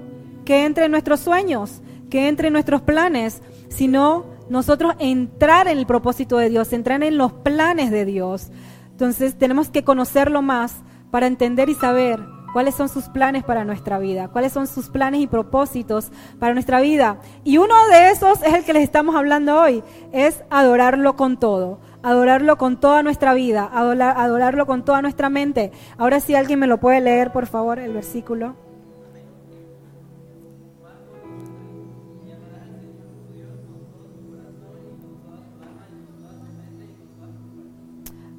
que 0.46 0.66
entre 0.66 0.86
en 0.86 0.92
nuestros 0.92 1.20
sueños, 1.20 1.82
que 2.10 2.28
entre 2.28 2.48
en 2.48 2.54
nuestros 2.54 2.82
planes, 2.82 3.42
sino 3.70 4.26
nosotros 4.50 4.96
entrar 5.00 5.68
en 5.68 5.78
el 5.78 5.86
propósito 5.86 6.38
de 6.38 6.50
Dios, 6.50 6.72
entrar 6.72 7.04
en 7.04 7.18
los 7.18 7.34
planes 7.34 7.92
de 7.92 8.06
Dios. 8.06 8.50
Entonces 8.92 9.36
tenemos 9.36 9.70
que 9.70 9.84
conocerlo 9.84 10.42
más 10.42 10.76
para 11.12 11.28
entender 11.28 11.70
y 11.70 11.76
saber 11.76 12.35
cuáles 12.56 12.76
son 12.76 12.88
sus 12.88 13.10
planes 13.10 13.44
para 13.44 13.66
nuestra 13.66 14.00
vida, 14.00 14.30
cuáles 14.30 14.54
son 14.54 14.66
sus 14.66 14.88
planes 14.88 15.20
y 15.20 15.28
propósitos 15.28 16.10
para 16.40 16.54
nuestra 16.54 16.80
vida. 16.80 17.18
Y 17.44 17.58
uno 17.58 17.76
de 17.92 18.12
esos 18.12 18.42
es 18.44 18.54
el 18.54 18.64
que 18.64 18.72
les 18.72 18.84
estamos 18.84 19.14
hablando 19.14 19.60
hoy, 19.60 19.84
es 20.14 20.42
adorarlo 20.50 21.18
con 21.18 21.38
todo, 21.38 21.80
adorarlo 22.02 22.58
con 22.58 22.80
toda 22.80 23.04
nuestra 23.04 23.34
vida, 23.34 23.70
adorarlo 23.74 24.66
con 24.66 24.86
toda 24.86 25.02
nuestra 25.02 25.30
mente. 25.30 25.74
Ahora 25.98 26.22
si 26.22 26.34
alguien 26.34 26.60
me 26.60 26.68
lo 26.68 26.80
puede 26.80 27.02
leer, 27.02 27.34
por 27.34 27.46
favor, 27.46 27.78
el 27.78 27.92
versículo. 27.92 28.56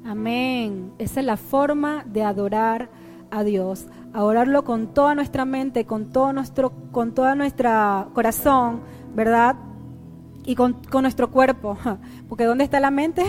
Amén. 0.03 0.91
Esa 0.97 1.19
es 1.19 1.25
la 1.27 1.37
forma 1.37 2.03
de 2.07 2.23
adorar 2.23 2.89
a 3.29 3.43
Dios. 3.43 3.85
Adorarlo 4.13 4.63
con 4.63 4.93
toda 4.93 5.15
nuestra 5.15 5.45
mente, 5.45 5.85
con 5.85 6.11
todo 6.11 6.33
nuestro, 6.33 6.71
con 6.91 7.13
toda 7.13 7.35
nuestra 7.35 8.07
corazón, 8.13 8.81
¿verdad? 9.13 9.55
Y 10.45 10.55
con, 10.55 10.73
con 10.89 11.03
nuestro 11.03 11.29
cuerpo. 11.29 11.77
Porque 12.29 12.45
¿dónde 12.45 12.63
está 12.63 12.79
la 12.79 12.91
mente? 12.91 13.23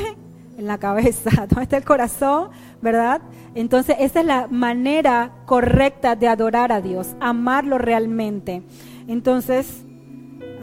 En 0.57 0.67
la 0.67 0.79
cabeza. 0.79 1.31
¿Dónde 1.49 1.62
está 1.62 1.77
el 1.77 1.85
corazón? 1.85 2.51
¿Verdad? 2.81 3.21
Entonces 3.55 3.97
esa 3.99 4.21
es 4.21 4.27
la 4.27 4.47
manera 4.49 5.33
correcta 5.47 6.17
de 6.17 6.29
adorar 6.29 6.73
a 6.73 6.81
Dios, 6.81 7.17
amarlo 7.21 7.79
realmente. 7.79 8.62
Entonces, 9.09 9.85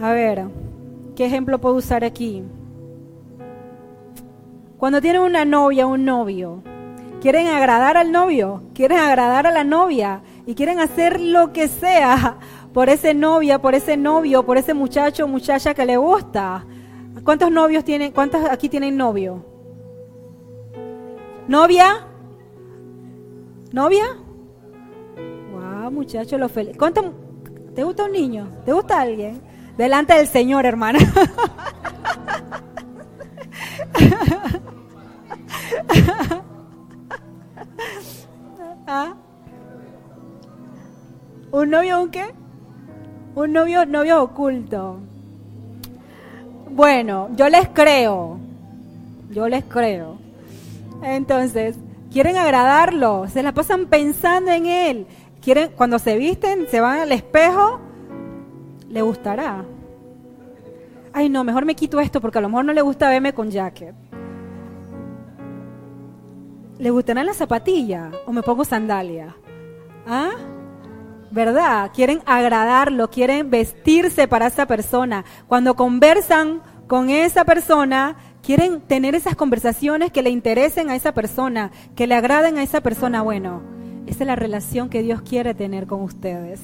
a 0.01 0.11
ver, 0.11 0.45
¿qué 1.15 1.25
ejemplo 1.25 1.59
puedo 1.59 1.75
usar 1.75 2.03
aquí? 2.03 2.43
Cuando 4.77 5.01
tienen 5.01 5.21
una 5.21 5.45
novia, 5.45 5.87
un 5.87 6.05
novio, 6.05 6.61
quieren 7.21 7.47
agradar 7.47 7.97
al 7.97 8.11
novio, 8.11 8.63
quieren 8.73 8.99
agradar 8.99 9.47
a 9.47 9.51
la 9.51 9.63
novia 9.63 10.21
y 10.45 10.55
quieren 10.55 10.79
hacer 10.79 11.19
lo 11.19 11.53
que 11.53 11.67
sea 11.67 12.37
por 12.73 12.89
ese 12.89 13.13
novia, 13.13 13.59
por 13.59 13.75
ese 13.75 13.97
novio, 13.97 14.45
por 14.45 14.57
ese 14.57 14.73
muchacho 14.73 15.25
o 15.25 15.27
muchacha 15.27 15.73
que 15.73 15.85
le 15.85 15.97
gusta. 15.97 16.65
¿Cuántos 17.23 17.49
novios 17.49 17.83
tienen? 17.83 18.11
¿Cuántos 18.11 18.41
aquí 18.49 18.69
tienen 18.69 18.97
novio? 18.97 19.45
¿Novia? 21.47 22.05
¿Novia? 23.71 24.05
Wow, 25.51 25.91
muchacho, 25.91 26.37
lo 26.37 26.49
feliz. 26.49 26.75
¿Cuánto 26.77 27.13
te 27.73 27.83
gusta 27.83 28.05
un 28.05 28.11
niño? 28.11 28.47
¿Te 28.65 28.73
gusta 28.73 29.01
alguien? 29.01 29.41
Delante 29.77 30.15
del 30.15 30.27
Señor, 30.27 30.65
hermana. 30.65 30.99
¿Ah? 38.87 39.15
¿Un 41.51 41.69
novio 41.69 42.01
un 42.01 42.11
qué? 42.11 42.25
Un 43.35 43.53
novio, 43.53 43.85
novio 43.85 44.21
oculto. 44.21 44.99
Bueno, 46.69 47.29
yo 47.35 47.49
les 47.49 47.67
creo. 47.69 48.37
Yo 49.31 49.47
les 49.47 49.63
creo. 49.65 50.17
Entonces, 51.01 51.77
quieren 52.11 52.37
agradarlo, 52.37 53.27
se 53.27 53.43
la 53.43 53.53
pasan 53.53 53.87
pensando 53.87 54.51
en 54.51 54.65
él. 54.65 55.07
Quieren, 55.41 55.71
cuando 55.75 55.99
se 55.99 56.17
visten, 56.17 56.67
se 56.69 56.79
van 56.79 56.99
al 56.99 57.11
espejo, 57.11 57.79
le 58.89 59.01
gustará. 59.01 59.65
Ay, 61.13 61.29
no, 61.29 61.43
mejor 61.43 61.65
me 61.65 61.75
quito 61.75 61.99
esto 61.99 62.21
porque 62.21 62.37
a 62.37 62.41
lo 62.41 62.49
mejor 62.49 62.65
no 62.65 62.73
le 62.73 62.81
gusta 62.81 63.09
verme 63.09 63.33
con 63.33 63.49
jacket. 63.49 63.95
¿Le 66.77 66.89
gustarán 66.89 67.25
las 67.25 67.37
zapatillas 67.37 68.13
o 68.25 68.33
me 68.33 68.43
pongo 68.43 68.65
sandalia? 68.65 69.35
¿Ah? 70.05 70.31
¿Verdad? 71.31 71.91
Quieren 71.93 72.21
agradarlo, 72.25 73.09
quieren 73.09 73.49
vestirse 73.49 74.27
para 74.27 74.47
esa 74.47 74.65
persona. 74.65 75.23
Cuando 75.47 75.75
conversan 75.75 76.61
con 76.87 77.09
esa 77.09 77.45
persona, 77.45 78.17
quieren 78.43 78.81
tener 78.81 79.15
esas 79.15 79.35
conversaciones 79.35 80.11
que 80.11 80.21
le 80.21 80.29
interesen 80.29 80.89
a 80.89 80.95
esa 80.95 81.13
persona, 81.13 81.71
que 81.95 82.07
le 82.07 82.15
agraden 82.15 82.57
a 82.57 82.63
esa 82.63 82.81
persona. 82.81 83.21
Bueno, 83.21 83.61
esa 84.05 84.23
es 84.23 84.27
la 84.27 84.35
relación 84.35 84.89
que 84.89 85.01
Dios 85.01 85.21
quiere 85.21 85.53
tener 85.53 85.87
con 85.87 86.01
ustedes. 86.01 86.61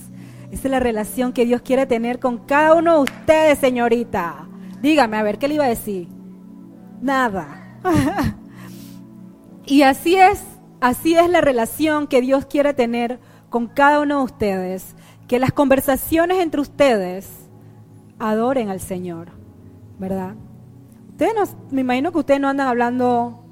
Esa 0.52 0.68
es 0.68 0.72
la 0.72 0.80
relación 0.82 1.32
que 1.32 1.46
Dios 1.46 1.62
quiere 1.62 1.86
tener 1.86 2.20
con 2.20 2.40
cada 2.40 2.76
uno 2.76 2.96
de 2.96 3.04
ustedes, 3.04 3.60
señorita. 3.60 4.48
Dígame, 4.82 5.18
a 5.18 5.24
ver, 5.24 5.38
¿qué 5.38 5.48
le 5.48 5.56
iba 5.56 5.66
a 5.66 5.70
decir? 5.70 6.10
Nada. 7.02 7.80
Y 9.66 9.84
así 9.84 10.16
es, 10.16 10.44
así 10.80 11.16
es 11.16 11.30
la 11.30 11.42
relación 11.42 12.08
que 12.08 12.22
Dios 12.22 12.46
quiere 12.46 12.74
tener 12.74 13.20
con 13.50 13.68
cada 13.68 14.00
uno 14.00 14.20
de 14.20 14.24
ustedes. 14.24 14.96
Que 15.28 15.40
las 15.40 15.52
conversaciones 15.52 16.40
entre 16.40 16.62
ustedes 16.62 17.30
adoren 18.20 18.70
al 18.70 18.80
Señor, 18.80 19.30
¿verdad? 19.98 20.36
Ustedes 21.10 21.34
no, 21.36 21.44
me 21.72 21.82
imagino 21.82 22.12
que 22.12 22.20
ustedes 22.20 22.40
no 22.42 22.50
andan 22.50 22.68
hablando 22.68 23.44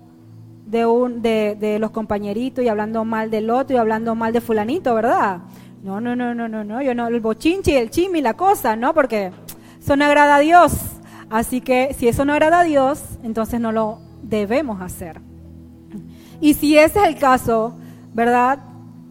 de, 0.65 0.86
un, 0.86 1.22
de, 1.22 1.56
de 1.60 1.80
los 1.80 1.91
compañeritos 1.91 2.63
y 2.63 2.67
hablando 2.67 3.06
mal 3.06 3.32
del 3.32 3.50
otro 3.50 3.76
y 3.76 3.80
hablando 3.80 4.13
mal 4.15 4.34
de 4.34 4.41
fulanito, 4.41 4.93
¿verdad? 4.93 5.39
No, 5.84 6.02
no, 6.02 6.15
no, 6.15 6.36
no, 6.36 6.48
no, 6.50 6.63
no, 6.63 6.82
yo 6.82 6.93
no, 6.93 7.08
el 7.08 7.22
bochinche 7.22 7.72
y 7.72 7.76
el 7.76 7.89
chimi, 7.89 8.22
la 8.22 8.34
cosa, 8.36 8.76
¿no? 8.76 8.93
Porque 8.93 9.32
eso 9.80 9.95
no 9.95 10.06
agrada 10.06 10.36
a 10.36 10.39
Dios. 10.39 10.74
Así 11.30 11.62
que 11.62 11.95
si 11.98 12.08
eso 12.08 12.26
no 12.26 12.34
agrada 12.34 12.62
a 12.62 12.63
Dios, 12.63 13.02
entonces 13.24 13.62
no 13.62 13.72
lo 13.72 14.00
debemos 14.22 14.82
hacer. 14.82 15.22
Y 16.41 16.54
si 16.54 16.78
ese 16.78 16.99
es 16.99 17.08
el 17.08 17.17
caso, 17.17 17.73
¿verdad? 18.13 18.60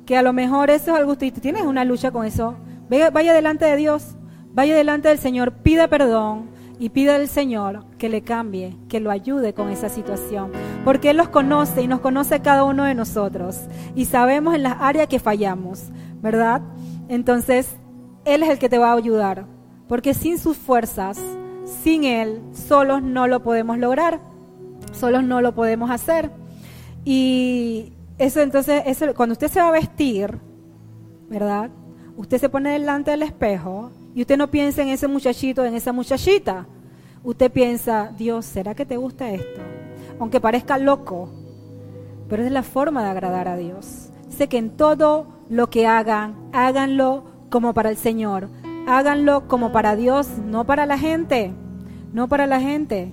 Que 0.06 0.16
a 0.16 0.22
lo 0.22 0.32
mejor 0.32 0.70
eso 0.70 0.92
es 0.92 0.98
algo, 0.98 1.12
usted 1.12 1.32
tienes 1.34 1.62
una 1.62 1.84
lucha 1.84 2.10
con 2.10 2.24
eso, 2.24 2.56
vaya 2.88 3.32
delante 3.32 3.66
de 3.66 3.76
Dios, 3.76 4.16
vaya 4.52 4.74
delante 4.74 5.08
del 5.08 5.18
Señor, 5.18 5.52
pida 5.52 5.88
perdón 5.88 6.50
y 6.78 6.90
pida 6.90 7.16
al 7.16 7.28
Señor 7.28 7.84
que 7.98 8.08
le 8.08 8.22
cambie, 8.22 8.76
que 8.88 9.00
lo 9.00 9.10
ayude 9.10 9.52
con 9.52 9.68
esa 9.68 9.88
situación. 9.88 10.52
Porque 10.84 11.10
Él 11.10 11.16
los 11.16 11.28
conoce 11.28 11.82
y 11.82 11.88
nos 11.88 12.00
conoce 12.00 12.40
cada 12.40 12.64
uno 12.64 12.84
de 12.84 12.94
nosotros. 12.94 13.60
Y 13.94 14.06
sabemos 14.06 14.54
en 14.54 14.62
las 14.62 14.76
áreas 14.80 15.08
que 15.08 15.18
fallamos, 15.18 15.90
¿verdad? 16.22 16.62
Entonces, 17.08 17.76
Él 18.24 18.42
es 18.42 18.48
el 18.48 18.58
que 18.58 18.68
te 18.68 18.78
va 18.78 18.92
a 18.92 18.96
ayudar. 18.96 19.46
Porque 19.88 20.14
sin 20.14 20.38
sus 20.38 20.56
fuerzas, 20.56 21.20
sin 21.82 22.04
Él, 22.04 22.40
solos 22.52 23.02
no 23.02 23.26
lo 23.26 23.42
podemos 23.42 23.78
lograr. 23.78 24.20
Solos 24.92 25.24
no 25.24 25.40
lo 25.40 25.54
podemos 25.54 25.90
hacer. 25.90 26.30
Y 27.04 27.92
eso 28.18 28.40
entonces, 28.40 28.82
eso, 28.86 29.14
cuando 29.14 29.32
usted 29.32 29.48
se 29.48 29.60
va 29.60 29.68
a 29.68 29.72
vestir, 29.72 30.38
¿verdad? 31.28 31.70
Usted 32.16 32.38
se 32.38 32.48
pone 32.48 32.70
delante 32.70 33.12
del 33.12 33.22
espejo 33.22 33.90
y 34.14 34.22
usted 34.22 34.36
no 34.36 34.50
piensa 34.50 34.82
en 34.82 34.88
ese 34.88 35.06
muchachito, 35.06 35.64
en 35.64 35.74
esa 35.74 35.92
muchachita. 35.92 36.66
Usted 37.22 37.50
piensa, 37.50 38.12
Dios, 38.16 38.44
¿será 38.44 38.74
que 38.74 38.86
te 38.86 38.96
gusta 38.96 39.30
esto? 39.30 39.60
Aunque 40.18 40.40
parezca 40.40 40.78
loco, 40.78 41.30
pero 42.28 42.44
es 42.44 42.50
la 42.50 42.62
forma 42.62 43.02
de 43.04 43.10
agradar 43.10 43.48
a 43.48 43.56
Dios. 43.56 44.10
Sé 44.28 44.48
que 44.48 44.58
en 44.58 44.70
todo 44.70 45.26
lo 45.48 45.70
que 45.70 45.86
hagan, 45.86 46.36
háganlo 46.52 47.24
como 47.50 47.74
para 47.74 47.90
el 47.90 47.96
Señor. 47.96 48.48
Háganlo 48.86 49.48
como 49.48 49.70
para 49.70 49.96
Dios, 49.96 50.28
no 50.44 50.64
para 50.64 50.86
la 50.86 50.98
gente. 50.98 51.52
No 52.12 52.28
para 52.28 52.46
la 52.46 52.60
gente. 52.60 53.12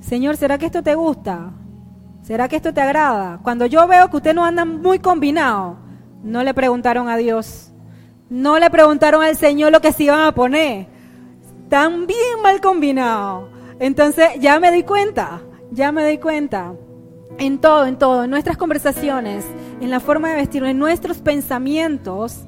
Señor, 0.00 0.36
¿será 0.36 0.58
que 0.58 0.66
esto 0.66 0.82
te 0.82 0.94
gusta? 0.94 1.52
¿Será 2.26 2.48
que 2.48 2.56
esto 2.56 2.74
te 2.74 2.80
agrada? 2.80 3.38
Cuando 3.44 3.66
yo 3.66 3.86
veo 3.86 4.10
que 4.10 4.16
usted 4.16 4.34
no 4.34 4.44
anda 4.44 4.64
muy 4.64 4.98
combinado, 4.98 5.76
no 6.24 6.42
le 6.42 6.54
preguntaron 6.54 7.08
a 7.08 7.16
Dios. 7.16 7.70
No 8.28 8.58
le 8.58 8.68
preguntaron 8.68 9.22
al 9.22 9.36
Señor 9.36 9.70
lo 9.70 9.80
que 9.80 9.92
se 9.92 10.02
iban 10.02 10.22
a 10.22 10.34
poner. 10.34 10.88
Están 11.62 12.08
bien 12.08 12.42
mal 12.42 12.60
combinados. 12.60 13.48
Entonces 13.78 14.30
ya 14.40 14.58
me 14.58 14.72
di 14.72 14.82
cuenta, 14.82 15.40
ya 15.70 15.92
me 15.92 16.04
di 16.04 16.18
cuenta. 16.18 16.72
En 17.38 17.60
todo, 17.60 17.86
en 17.86 17.96
todo, 17.96 18.24
en 18.24 18.30
nuestras 18.30 18.56
conversaciones, 18.56 19.44
en 19.80 19.88
la 19.88 20.00
forma 20.00 20.30
de 20.30 20.34
vestir, 20.34 20.64
en 20.64 20.80
nuestros 20.80 21.18
pensamientos, 21.18 22.40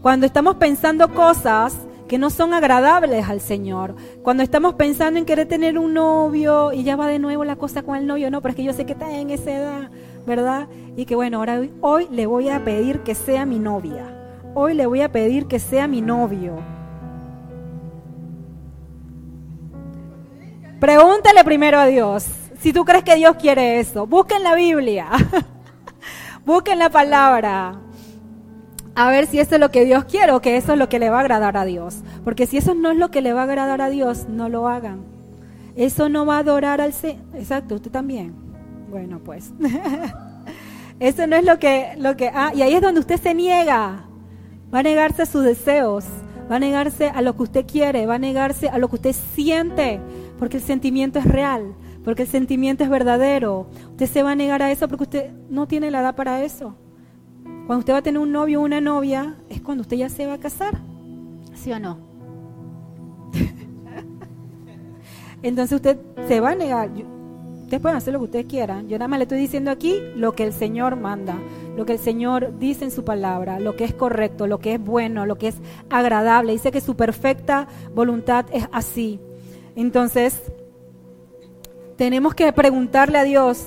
cuando 0.00 0.24
estamos 0.24 0.54
pensando 0.54 1.12
cosas 1.12 1.76
que 2.08 2.18
no 2.18 2.30
son 2.30 2.54
agradables 2.54 3.28
al 3.28 3.40
Señor. 3.40 3.96
Cuando 4.22 4.42
estamos 4.42 4.74
pensando 4.74 5.18
en 5.18 5.26
querer 5.26 5.48
tener 5.48 5.78
un 5.78 5.94
novio 5.94 6.72
y 6.72 6.84
ya 6.84 6.96
va 6.96 7.08
de 7.08 7.18
nuevo 7.18 7.44
la 7.44 7.56
cosa 7.56 7.82
con 7.82 7.96
el 7.96 8.06
novio, 8.06 8.30
no, 8.30 8.40
pero 8.42 8.50
es 8.50 8.56
que 8.56 8.64
yo 8.64 8.72
sé 8.72 8.86
que 8.86 8.92
está 8.92 9.12
en 9.12 9.30
esa 9.30 9.52
edad, 9.52 9.90
¿verdad? 10.26 10.68
Y 10.96 11.04
que 11.04 11.14
bueno, 11.14 11.38
ahora 11.38 11.60
hoy 11.80 12.06
le 12.10 12.26
voy 12.26 12.48
a 12.48 12.64
pedir 12.64 13.00
que 13.00 13.14
sea 13.14 13.44
mi 13.44 13.58
novia. 13.58 14.12
Hoy 14.54 14.74
le 14.74 14.86
voy 14.86 15.02
a 15.02 15.10
pedir 15.10 15.46
que 15.46 15.58
sea 15.58 15.86
mi 15.88 16.00
novio. 16.00 16.56
Pregúntale 20.80 21.42
primero 21.44 21.78
a 21.78 21.86
Dios 21.86 22.26
si 22.60 22.72
tú 22.72 22.84
crees 22.84 23.04
que 23.04 23.16
Dios 23.16 23.36
quiere 23.36 23.80
eso. 23.80 24.06
Busquen 24.06 24.42
la 24.42 24.54
Biblia. 24.54 25.08
Busquen 26.44 26.78
la 26.78 26.90
palabra 26.90 27.80
a 28.96 29.10
ver 29.10 29.26
si 29.26 29.38
eso 29.38 29.56
es 29.56 29.60
lo 29.60 29.70
que 29.70 29.84
Dios 29.84 30.06
quiere 30.06 30.32
o 30.32 30.40
que 30.40 30.56
eso 30.56 30.72
es 30.72 30.78
lo 30.78 30.88
que 30.88 30.98
le 30.98 31.10
va 31.10 31.18
a 31.18 31.20
agradar 31.20 31.58
a 31.58 31.66
Dios. 31.66 31.98
Porque 32.24 32.46
si 32.46 32.56
eso 32.56 32.74
no 32.74 32.90
es 32.90 32.96
lo 32.96 33.10
que 33.10 33.20
le 33.20 33.34
va 33.34 33.42
a 33.42 33.44
agradar 33.44 33.82
a 33.82 33.90
Dios, 33.90 34.26
no 34.26 34.48
lo 34.48 34.68
hagan. 34.68 35.04
Eso 35.76 36.08
no 36.08 36.24
va 36.24 36.36
a 36.36 36.38
adorar 36.38 36.80
al 36.80 36.94
Señor. 36.94 37.22
Exacto, 37.34 37.74
usted 37.74 37.90
también. 37.90 38.34
Bueno, 38.88 39.20
pues. 39.22 39.52
eso 41.00 41.26
no 41.26 41.36
es 41.36 41.44
lo 41.44 41.58
que, 41.58 41.90
lo 41.98 42.16
que. 42.16 42.30
Ah, 42.32 42.52
y 42.54 42.62
ahí 42.62 42.72
es 42.72 42.80
donde 42.80 43.00
usted 43.00 43.20
se 43.20 43.34
niega. 43.34 44.06
Va 44.74 44.78
a 44.78 44.82
negarse 44.82 45.22
a 45.22 45.26
sus 45.26 45.44
deseos. 45.44 46.06
Va 46.50 46.56
a 46.56 46.60
negarse 46.60 47.10
a 47.10 47.20
lo 47.20 47.36
que 47.36 47.42
usted 47.42 47.66
quiere. 47.66 48.06
Va 48.06 48.14
a 48.14 48.18
negarse 48.18 48.70
a 48.70 48.78
lo 48.78 48.88
que 48.88 48.96
usted 48.96 49.14
siente. 49.34 50.00
Porque 50.38 50.56
el 50.56 50.62
sentimiento 50.62 51.18
es 51.18 51.26
real. 51.26 51.74
Porque 52.02 52.22
el 52.22 52.28
sentimiento 52.28 52.82
es 52.82 52.88
verdadero. 52.88 53.66
Usted 53.90 54.06
se 54.06 54.22
va 54.22 54.30
a 54.30 54.36
negar 54.36 54.62
a 54.62 54.70
eso 54.72 54.88
porque 54.88 55.04
usted 55.04 55.30
no 55.50 55.68
tiene 55.68 55.90
la 55.90 56.00
edad 56.00 56.16
para 56.16 56.42
eso. 56.42 56.76
Cuando 57.66 57.80
usted 57.80 57.94
va 57.94 57.98
a 57.98 58.02
tener 58.02 58.20
un 58.20 58.30
novio 58.30 58.60
o 58.60 58.64
una 58.64 58.80
novia, 58.80 59.34
es 59.48 59.60
cuando 59.60 59.82
usted 59.82 59.96
ya 59.96 60.08
se 60.08 60.26
va 60.26 60.34
a 60.34 60.38
casar. 60.38 60.78
¿Sí 61.54 61.72
o 61.72 61.80
no? 61.80 61.98
Entonces 65.42 65.74
usted 65.74 65.98
se 66.28 66.38
va 66.38 66.50
a 66.50 66.54
negar. 66.54 66.90
Ustedes 67.64 67.82
pueden 67.82 67.96
hacer 67.96 68.12
lo 68.12 68.20
que 68.20 68.24
ustedes 68.26 68.46
quieran. 68.46 68.88
Yo 68.88 68.98
nada 68.98 69.08
más 69.08 69.18
le 69.18 69.24
estoy 69.24 69.40
diciendo 69.40 69.72
aquí 69.72 69.98
lo 70.14 70.36
que 70.36 70.44
el 70.44 70.52
Señor 70.52 70.94
manda. 70.94 71.36
lo 71.76 71.84
que 71.84 71.92
el 71.92 71.98
Señor 71.98 72.58
dice 72.58 72.84
en 72.84 72.90
su 72.90 73.04
palabra, 73.04 73.60
lo 73.60 73.76
que 73.76 73.84
es 73.84 73.92
correcto, 73.92 74.46
lo 74.46 74.60
que 74.60 74.74
es 74.74 74.80
bueno, 74.80 75.26
lo 75.26 75.36
que 75.36 75.48
es 75.48 75.56
agradable. 75.90 76.52
Dice 76.52 76.70
que 76.70 76.80
su 76.80 76.96
perfecta 76.96 77.68
voluntad 77.94 78.46
es 78.50 78.66
así. 78.72 79.20
Entonces, 79.74 80.40
tenemos 81.96 82.34
que 82.34 82.50
preguntarle 82.52 83.18
a 83.18 83.24
Dios 83.24 83.66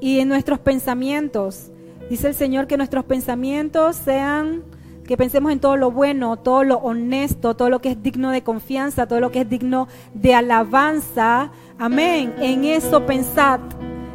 y 0.00 0.18
en 0.18 0.28
nuestros 0.28 0.58
pensamientos, 0.58 1.70
dice 2.10 2.28
el 2.28 2.34
Señor 2.34 2.66
que 2.66 2.76
nuestros 2.76 3.04
pensamientos 3.04 3.96
sean, 3.96 4.62
que 5.06 5.16
pensemos 5.16 5.52
en 5.52 5.60
todo 5.60 5.76
lo 5.76 5.90
bueno, 5.90 6.36
todo 6.36 6.64
lo 6.64 6.76
honesto, 6.76 7.56
todo 7.56 7.70
lo 7.70 7.80
que 7.80 7.92
es 7.92 8.02
digno 8.02 8.30
de 8.30 8.42
confianza, 8.42 9.06
todo 9.06 9.20
lo 9.20 9.32
que 9.32 9.40
es 9.40 9.48
digno 9.48 9.88
de 10.12 10.34
alabanza. 10.34 11.50
Amén. 11.78 12.34
En 12.40 12.64
eso 12.64 13.06
pensad, 13.06 13.60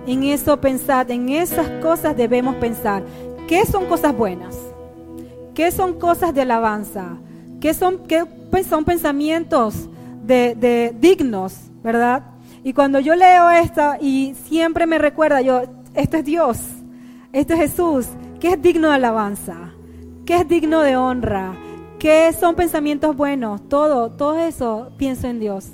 en 0.05 0.23
eso 0.23 0.61
pensad, 0.61 1.09
en 1.09 1.29
esas 1.29 1.67
cosas 1.81 2.15
debemos 2.15 2.55
pensar. 2.57 3.03
¿Qué 3.47 3.65
son 3.65 3.87
cosas 3.87 4.15
buenas? 4.15 4.55
¿Qué 5.55 5.71
son 5.71 5.99
cosas 5.99 6.33
de 6.33 6.41
alabanza? 6.41 7.17
¿Qué 7.59 7.73
son, 7.73 8.05
qué 8.07 8.23
son 8.69 8.85
pensamientos 8.85 9.89
de, 10.23 10.53
de 10.55 10.95
dignos, 10.99 11.55
verdad? 11.83 12.23
Y 12.63 12.73
cuando 12.73 12.99
yo 12.99 13.15
leo 13.15 13.49
esto 13.49 13.93
y 13.99 14.35
siempre 14.45 14.85
me 14.85 14.97
recuerda, 14.97 15.41
yo, 15.41 15.63
esto 15.95 16.17
es 16.17 16.25
Dios, 16.25 16.59
esto 17.33 17.53
es 17.53 17.59
Jesús, 17.59 18.07
que 18.39 18.49
es 18.49 18.61
digno 18.61 18.89
de 18.89 18.95
alabanza, 18.95 19.73
que 20.25 20.35
es 20.35 20.47
digno 20.47 20.81
de 20.81 20.95
honra, 20.95 21.55
que 21.97 22.31
son 22.33 22.55
pensamientos 22.55 23.15
buenos, 23.15 23.67
todo, 23.67 24.11
todo 24.11 24.37
eso 24.37 24.91
pienso 24.97 25.27
en 25.27 25.39
Dios. 25.39 25.71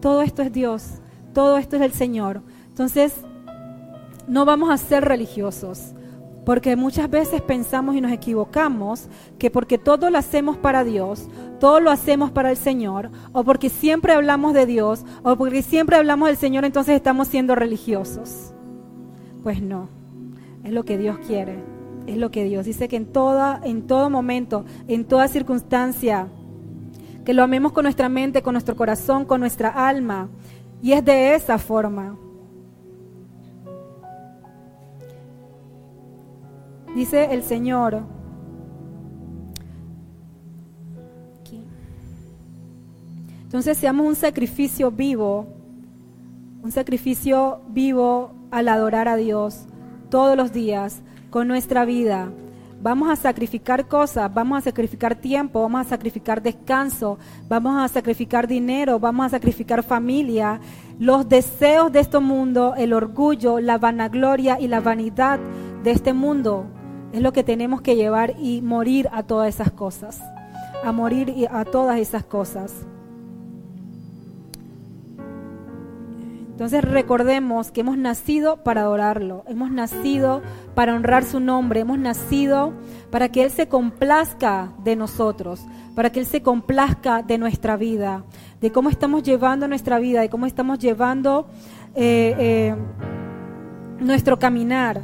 Todo 0.00 0.22
esto 0.22 0.42
es 0.42 0.52
Dios, 0.52 1.00
todo 1.32 1.56
esto 1.56 1.76
es 1.76 1.82
el 1.82 1.92
Señor. 1.92 2.42
Entonces, 2.68 3.14
no 4.28 4.44
vamos 4.44 4.70
a 4.70 4.76
ser 4.76 5.04
religiosos, 5.04 5.94
porque 6.44 6.76
muchas 6.76 7.08
veces 7.08 7.40
pensamos 7.40 7.96
y 7.96 8.00
nos 8.00 8.12
equivocamos 8.12 9.08
que 9.38 9.50
porque 9.50 9.78
todo 9.78 10.10
lo 10.10 10.18
hacemos 10.18 10.56
para 10.58 10.84
Dios, 10.84 11.26
todo 11.58 11.80
lo 11.80 11.90
hacemos 11.90 12.30
para 12.30 12.50
el 12.50 12.56
Señor, 12.56 13.10
o 13.32 13.44
porque 13.44 13.70
siempre 13.70 14.12
hablamos 14.12 14.52
de 14.52 14.66
Dios, 14.66 15.04
o 15.22 15.36
porque 15.36 15.62
siempre 15.62 15.96
hablamos 15.96 16.28
del 16.28 16.36
Señor, 16.36 16.64
entonces 16.64 16.94
estamos 16.94 17.28
siendo 17.28 17.54
religiosos. 17.54 18.52
Pues 19.42 19.62
no, 19.62 19.88
es 20.68 20.74
lo 20.74 20.84
que 20.84 20.98
Dios 20.98 21.18
quiere, 21.26 21.64
es 22.06 22.18
lo 22.18 22.30
que 22.30 22.44
Dios 22.44 22.66
dice 22.66 22.88
que 22.88 22.96
en 22.96 23.06
toda, 23.06 23.58
en 23.64 23.86
todo 23.86 24.10
momento, 24.10 24.66
en 24.86 25.06
toda 25.06 25.26
circunstancia, 25.26 26.28
que 27.24 27.32
lo 27.32 27.42
amemos 27.42 27.72
con 27.72 27.84
nuestra 27.84 28.10
mente, 28.10 28.42
con 28.42 28.52
nuestro 28.52 28.76
corazón, 28.76 29.24
con 29.24 29.40
nuestra 29.40 29.70
alma, 29.70 30.28
y 30.82 30.92
es 30.92 31.02
de 31.02 31.34
esa 31.34 31.56
forma. 31.56 32.18
Dice 36.94 37.32
el 37.32 37.42
Señor, 37.42 38.02
entonces 43.44 43.78
seamos 43.78 44.06
un 44.06 44.16
sacrificio 44.16 44.90
vivo, 44.90 45.46
un 46.62 46.72
sacrificio 46.72 47.62
vivo 47.70 48.32
al 48.50 48.68
adorar 48.68 49.08
a 49.08 49.16
Dios 49.16 49.66
todos 50.10 50.36
los 50.36 50.52
días 50.52 51.02
con 51.30 51.48
nuestra 51.48 51.84
vida. 51.84 52.30
Vamos 52.80 53.10
a 53.10 53.16
sacrificar 53.16 53.88
cosas, 53.88 54.32
vamos 54.32 54.58
a 54.58 54.60
sacrificar 54.60 55.16
tiempo, 55.16 55.60
vamos 55.60 55.80
a 55.86 55.88
sacrificar 55.88 56.40
descanso, 56.40 57.18
vamos 57.48 57.76
a 57.76 57.88
sacrificar 57.88 58.46
dinero, 58.46 59.00
vamos 59.00 59.26
a 59.26 59.30
sacrificar 59.30 59.82
familia, 59.82 60.60
los 61.00 61.28
deseos 61.28 61.90
de 61.90 62.00
este 62.00 62.20
mundo, 62.20 62.74
el 62.76 62.92
orgullo, 62.92 63.58
la 63.58 63.78
vanagloria 63.78 64.60
y 64.60 64.68
la 64.68 64.80
vanidad 64.80 65.40
de 65.82 65.90
este 65.90 66.12
mundo 66.12 66.66
es 67.12 67.20
lo 67.20 67.32
que 67.32 67.42
tenemos 67.42 67.80
que 67.80 67.96
llevar 67.96 68.34
y 68.38 68.62
morir 68.62 69.08
a 69.12 69.22
todas 69.22 69.48
esas 69.48 69.72
cosas. 69.72 70.20
A 70.84 70.92
morir 70.92 71.48
a 71.50 71.64
todas 71.64 71.98
esas 71.98 72.24
cosas. 72.24 72.86
Entonces 76.58 76.82
recordemos 76.82 77.70
que 77.70 77.82
hemos 77.82 77.96
nacido 77.96 78.64
para 78.64 78.80
adorarlo, 78.80 79.44
hemos 79.46 79.70
nacido 79.70 80.42
para 80.74 80.92
honrar 80.92 81.22
su 81.22 81.38
nombre, 81.38 81.78
hemos 81.78 82.00
nacido 82.00 82.72
para 83.12 83.28
que 83.28 83.44
Él 83.44 83.52
se 83.52 83.68
complazca 83.68 84.72
de 84.82 84.96
nosotros, 84.96 85.64
para 85.94 86.10
que 86.10 86.18
Él 86.18 86.26
se 86.26 86.42
complazca 86.42 87.22
de 87.22 87.38
nuestra 87.38 87.76
vida, 87.76 88.24
de 88.60 88.72
cómo 88.72 88.90
estamos 88.90 89.22
llevando 89.22 89.68
nuestra 89.68 90.00
vida, 90.00 90.20
de 90.20 90.30
cómo 90.30 90.46
estamos 90.46 90.80
llevando 90.80 91.46
eh, 91.94 92.34
eh, 92.36 92.76
nuestro 94.00 94.40
caminar. 94.40 95.00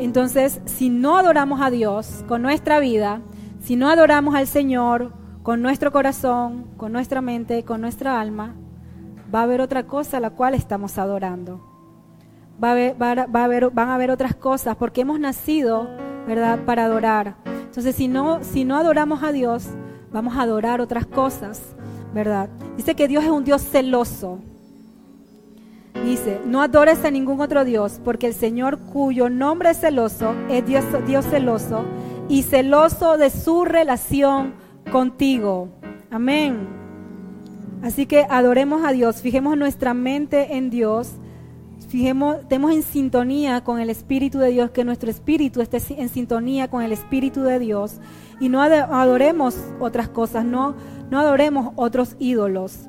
Entonces, 0.00 0.60
si 0.64 0.90
no 0.90 1.16
adoramos 1.16 1.60
a 1.60 1.70
Dios 1.70 2.24
con 2.26 2.42
nuestra 2.42 2.80
vida, 2.80 3.20
si 3.62 3.76
no 3.76 3.88
adoramos 3.88 4.34
al 4.34 4.48
Señor 4.48 5.12
con 5.44 5.62
nuestro 5.62 5.92
corazón, 5.92 6.64
con 6.76 6.90
nuestra 6.90 7.20
mente, 7.20 7.62
con 7.62 7.80
nuestra 7.80 8.20
alma, 8.20 8.56
va 9.34 9.40
a 9.40 9.42
haber 9.42 9.60
otra 9.60 9.86
cosa 9.86 10.18
a 10.18 10.20
la 10.20 10.30
cual 10.30 10.54
estamos 10.54 10.96
adorando. 10.98 11.60
Va 12.62 12.68
a 12.68 12.72
haber, 13.44 13.70
van 13.70 13.88
a 13.88 13.94
haber 13.94 14.10
otras 14.10 14.36
cosas 14.36 14.76
porque 14.76 15.00
hemos 15.00 15.18
nacido, 15.18 15.88
¿verdad?, 16.26 16.60
para 16.64 16.84
adorar. 16.84 17.34
Entonces, 17.64 17.96
si 17.96 18.06
no, 18.06 18.44
si 18.44 18.64
no 18.64 18.76
adoramos 18.76 19.24
a 19.24 19.32
Dios, 19.32 19.66
vamos 20.12 20.36
a 20.36 20.42
adorar 20.42 20.80
otras 20.80 21.06
cosas, 21.06 21.60
¿verdad? 22.14 22.48
Dice 22.76 22.94
que 22.94 23.08
Dios 23.08 23.24
es 23.24 23.30
un 23.30 23.42
Dios 23.42 23.62
celoso. 23.62 24.38
Dice, 26.04 26.40
no 26.46 26.62
adores 26.62 27.04
a 27.04 27.10
ningún 27.10 27.40
otro 27.40 27.64
Dios, 27.64 28.00
porque 28.04 28.28
el 28.28 28.34
Señor 28.34 28.78
cuyo 28.78 29.28
nombre 29.28 29.70
es 29.70 29.80
celoso, 29.80 30.34
es 30.48 30.64
Dios 30.64 31.24
celoso 31.24 31.84
y 32.28 32.42
celoso 32.42 33.16
de 33.16 33.30
su 33.30 33.64
relación 33.64 34.54
contigo. 34.92 35.70
Amén. 36.10 36.83
Así 37.84 38.06
que 38.06 38.26
adoremos 38.30 38.82
a 38.82 38.92
Dios, 38.92 39.20
fijemos 39.20 39.58
nuestra 39.58 39.92
mente 39.92 40.56
en 40.56 40.70
Dios, 40.70 41.10
fijemos, 41.90 42.38
estemos 42.38 42.72
en 42.72 42.82
sintonía 42.82 43.62
con 43.62 43.78
el 43.78 43.90
Espíritu 43.90 44.38
de 44.38 44.48
Dios, 44.48 44.70
que 44.70 44.84
nuestro 44.84 45.10
espíritu 45.10 45.60
esté 45.60 45.78
en 46.00 46.08
sintonía 46.08 46.68
con 46.68 46.82
el 46.82 46.92
Espíritu 46.92 47.42
de 47.42 47.58
Dios 47.58 48.00
y 48.40 48.48
no 48.48 48.62
adoremos 48.62 49.54
otras 49.80 50.08
cosas, 50.08 50.46
no, 50.46 50.74
no 51.10 51.20
adoremos 51.20 51.74
otros 51.76 52.16
ídolos. 52.18 52.88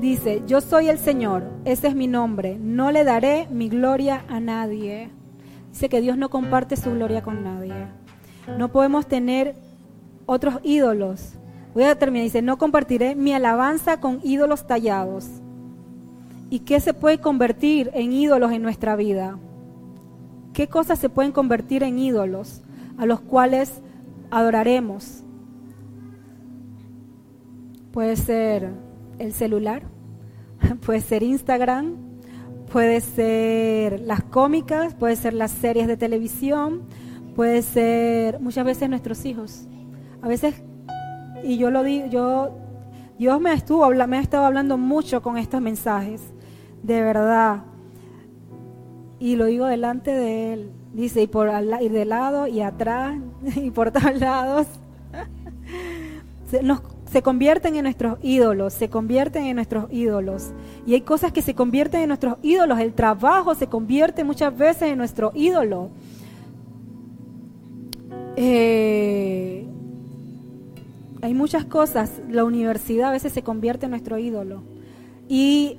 Dice, 0.00 0.42
yo 0.48 0.60
soy 0.60 0.88
el 0.88 0.98
Señor, 0.98 1.44
ese 1.64 1.86
es 1.86 1.94
mi 1.94 2.08
nombre, 2.08 2.58
no 2.58 2.90
le 2.90 3.04
daré 3.04 3.46
mi 3.52 3.68
gloria 3.68 4.24
a 4.28 4.40
nadie. 4.40 5.10
Dice 5.70 5.88
que 5.88 6.00
Dios 6.00 6.18
no 6.18 6.28
comparte 6.28 6.74
su 6.74 6.90
gloria 6.90 7.22
con 7.22 7.44
nadie. 7.44 7.86
No 8.58 8.72
podemos 8.72 9.06
tener 9.06 9.54
otros 10.26 10.56
ídolos. 10.62 11.34
Voy 11.72 11.84
a 11.84 11.98
terminar, 11.98 12.24
dice, 12.24 12.42
no 12.42 12.58
compartiré 12.58 13.14
mi 13.14 13.32
alabanza 13.32 14.00
con 14.00 14.20
ídolos 14.22 14.66
tallados. 14.66 15.26
¿Y 16.50 16.60
qué 16.60 16.80
se 16.80 16.94
puede 16.94 17.18
convertir 17.18 17.90
en 17.94 18.12
ídolos 18.12 18.52
en 18.52 18.62
nuestra 18.62 18.96
vida? 18.96 19.38
¿Qué 20.52 20.68
cosas 20.68 20.98
se 20.98 21.08
pueden 21.08 21.32
convertir 21.32 21.82
en 21.82 21.98
ídolos 21.98 22.62
a 22.98 23.06
los 23.06 23.20
cuales 23.20 23.80
adoraremos? 24.30 25.22
Puede 27.92 28.16
ser 28.16 28.70
el 29.18 29.32
celular, 29.32 29.82
puede 30.84 31.00
ser 31.00 31.22
Instagram, 31.22 31.96
puede 32.72 33.00
ser 33.00 34.00
las 34.00 34.22
cómicas, 34.22 34.94
puede 34.94 35.16
ser 35.16 35.34
las 35.34 35.50
series 35.50 35.86
de 35.86 35.96
televisión, 35.96 36.82
puede 37.34 37.62
ser 37.62 38.40
muchas 38.40 38.64
veces 38.64 38.88
nuestros 38.88 39.24
hijos. 39.24 39.66
A 40.26 40.28
veces, 40.28 40.56
y 41.44 41.56
yo 41.56 41.70
lo 41.70 41.84
digo, 41.84 42.06
yo, 42.08 42.58
Dios 43.16 43.40
me, 43.40 43.50
ha 43.50 43.54
estado 43.54 44.44
hablando 44.44 44.76
mucho 44.76 45.22
con 45.22 45.38
estos 45.38 45.60
mensajes, 45.60 46.20
de 46.82 47.00
verdad. 47.00 47.62
Y 49.20 49.36
lo 49.36 49.44
digo 49.44 49.66
delante 49.66 50.10
de 50.10 50.52
Él. 50.52 50.72
Dice, 50.92 51.22
y, 51.22 51.28
por, 51.28 51.48
y 51.80 51.88
de 51.90 52.04
lado 52.06 52.48
y 52.48 52.60
atrás 52.60 53.16
y 53.54 53.70
por 53.70 53.92
todos 53.92 54.18
lados. 54.18 54.66
Nos 56.60 56.80
se 57.08 57.22
convierten 57.22 57.76
en 57.76 57.84
nuestros 57.84 58.18
ídolos, 58.20 58.72
se 58.72 58.90
convierten 58.90 59.44
en 59.44 59.54
nuestros 59.54 59.86
ídolos. 59.92 60.50
Y 60.86 60.94
hay 60.94 61.02
cosas 61.02 61.30
que 61.30 61.40
se 61.40 61.54
convierten 61.54 62.00
en 62.00 62.08
nuestros 62.08 62.38
ídolos. 62.42 62.80
El 62.80 62.94
trabajo 62.94 63.54
se 63.54 63.68
convierte 63.68 64.24
muchas 64.24 64.58
veces 64.58 64.90
en 64.90 64.98
nuestro 64.98 65.30
ídolo. 65.36 65.90
Eh, 68.34 69.15
hay 71.22 71.34
muchas 71.34 71.64
cosas. 71.64 72.20
La 72.28 72.44
universidad 72.44 73.08
a 73.08 73.12
veces 73.12 73.32
se 73.32 73.42
convierte 73.42 73.86
en 73.86 73.90
nuestro 73.90 74.18
ídolo. 74.18 74.62
Y 75.28 75.78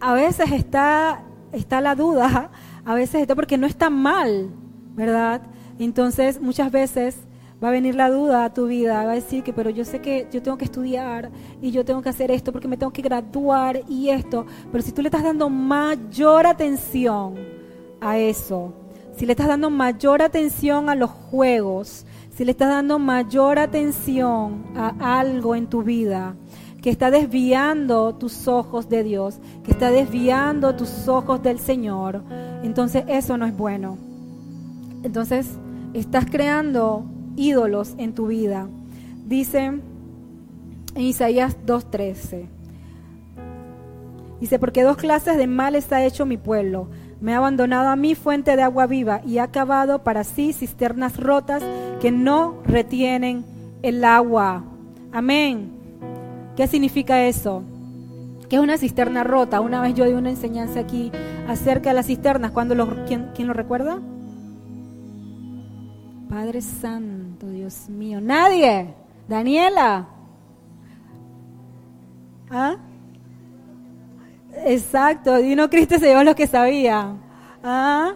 a 0.00 0.14
veces 0.14 0.52
está, 0.52 1.24
está 1.52 1.80
la 1.80 1.94
duda, 1.94 2.50
a 2.84 2.94
veces 2.94 3.22
está 3.22 3.34
porque 3.34 3.58
no 3.58 3.66
está 3.66 3.90
mal, 3.90 4.50
¿verdad? 4.94 5.42
Entonces 5.78 6.40
muchas 6.40 6.70
veces 6.70 7.26
Va 7.62 7.68
a 7.68 7.70
venir 7.70 7.94
la 7.94 8.10
duda 8.10 8.44
a 8.44 8.52
tu 8.52 8.66
vida, 8.66 9.02
va 9.04 9.12
a 9.12 9.14
decir 9.14 9.42
que, 9.42 9.54
pero 9.54 9.70
yo 9.70 9.86
sé 9.86 10.00
que 10.02 10.28
yo 10.30 10.42
tengo 10.42 10.58
que 10.58 10.66
estudiar 10.66 11.30
y 11.62 11.70
yo 11.70 11.86
tengo 11.86 12.02
que 12.02 12.10
hacer 12.10 12.30
esto 12.30 12.52
porque 12.52 12.68
me 12.68 12.76
tengo 12.76 12.92
que 12.92 13.00
graduar 13.00 13.80
y 13.88 14.10
esto. 14.10 14.44
Pero 14.70 14.84
si 14.84 14.92
tú 14.92 15.00
le 15.00 15.08
estás 15.08 15.22
dando 15.22 15.48
mayor 15.48 16.46
atención 16.46 17.34
a 17.98 18.18
eso, 18.18 18.74
si 19.16 19.24
le 19.24 19.32
estás 19.32 19.48
dando 19.48 19.70
mayor 19.70 20.20
atención 20.20 20.90
a 20.90 20.94
los 20.94 21.10
juegos, 21.10 22.04
si 22.36 22.44
le 22.44 22.50
estás 22.50 22.68
dando 22.68 22.98
mayor 22.98 23.58
atención 23.58 24.66
a 24.76 25.18
algo 25.18 25.54
en 25.54 25.68
tu 25.68 25.82
vida 25.82 26.36
que 26.82 26.90
está 26.90 27.10
desviando 27.10 28.14
tus 28.14 28.46
ojos 28.46 28.90
de 28.90 29.02
Dios, 29.02 29.38
que 29.64 29.70
está 29.70 29.90
desviando 29.90 30.76
tus 30.76 31.08
ojos 31.08 31.42
del 31.42 31.58
Señor, 31.58 32.22
entonces 32.62 33.04
eso 33.08 33.38
no 33.38 33.46
es 33.46 33.56
bueno. 33.56 33.96
Entonces 35.02 35.48
estás 35.94 36.26
creando 36.26 37.06
ídolos 37.36 37.94
en 37.96 38.14
tu 38.14 38.26
vida. 38.26 38.68
Dice 39.24 39.64
en 39.64 39.82
Isaías 40.94 41.56
2.13. 41.64 42.48
Dice, 44.40 44.58
porque 44.58 44.82
dos 44.82 44.98
clases 44.98 45.38
de 45.38 45.46
males 45.46 45.90
ha 45.90 46.04
hecho 46.04 46.26
mi 46.26 46.36
pueblo. 46.36 46.88
Me 47.18 47.32
ha 47.32 47.38
abandonado 47.38 47.88
a 47.88 47.96
mí 47.96 48.14
fuente 48.14 48.56
de 48.56 48.62
agua 48.62 48.86
viva 48.86 49.22
y 49.26 49.38
ha 49.38 49.50
cavado 49.50 50.04
para 50.04 50.22
sí 50.22 50.52
cisternas 50.52 51.16
rotas 51.16 51.62
que 52.00 52.10
no 52.10 52.62
retienen 52.64 53.44
el 53.82 54.04
agua. 54.04 54.64
Amén. 55.12 55.72
¿Qué 56.56 56.66
significa 56.66 57.26
eso? 57.26 57.62
Que 58.48 58.56
es 58.56 58.62
una 58.62 58.78
cisterna 58.78 59.24
rota. 59.24 59.60
Una 59.60 59.80
vez 59.80 59.94
yo 59.94 60.04
di 60.04 60.12
una 60.12 60.30
enseñanza 60.30 60.80
aquí 60.80 61.10
acerca 61.48 61.90
de 61.90 61.94
las 61.94 62.06
cisternas. 62.06 62.50
Cuando 62.52 62.74
¿quién, 63.06 63.30
¿Quién 63.34 63.48
lo 63.48 63.54
recuerda? 63.54 63.98
Padre 66.28 66.60
Santo, 66.60 67.48
Dios 67.48 67.88
mío. 67.88 68.20
Nadie. 68.20 68.94
Daniela. 69.28 70.08
¿Ah? 72.50 72.76
Exacto, 74.64 75.36
Dino 75.36 75.68
Cristo 75.68 75.98
se 75.98 76.06
llevó 76.06 76.22
lo 76.22 76.34
que 76.34 76.46
sabía. 76.46 77.14
¿Ah? 77.62 78.14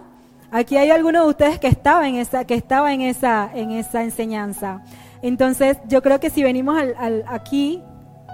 Aquí 0.51 0.77
hay 0.77 0.91
algunos 0.91 1.23
de 1.23 1.29
ustedes 1.29 1.59
que 1.59 1.67
estaban 1.67 2.05
en 2.05 2.15
esa, 2.15 2.45
que 2.45 2.55
estaba 2.55 2.93
en 2.93 3.01
esa, 3.01 3.49
en 3.53 3.71
esa 3.71 4.03
enseñanza. 4.03 4.83
Entonces, 5.21 5.77
yo 5.87 6.01
creo 6.01 6.19
que 6.19 6.29
si 6.29 6.43
venimos 6.43 6.77
al, 6.77 7.23
aquí, 7.27 7.81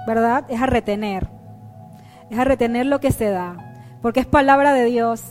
¿verdad? 0.07 0.45
Es 0.49 0.61
a 0.61 0.65
retener. 0.65 1.28
Es 2.30 2.39
a 2.39 2.43
retener 2.43 2.86
lo 2.86 2.99
que 2.99 3.11
se 3.11 3.30
da. 3.30 3.55
Porque 4.01 4.20
es 4.20 4.26
palabra 4.26 4.74
de 4.74 4.86
Dios. 4.86 5.24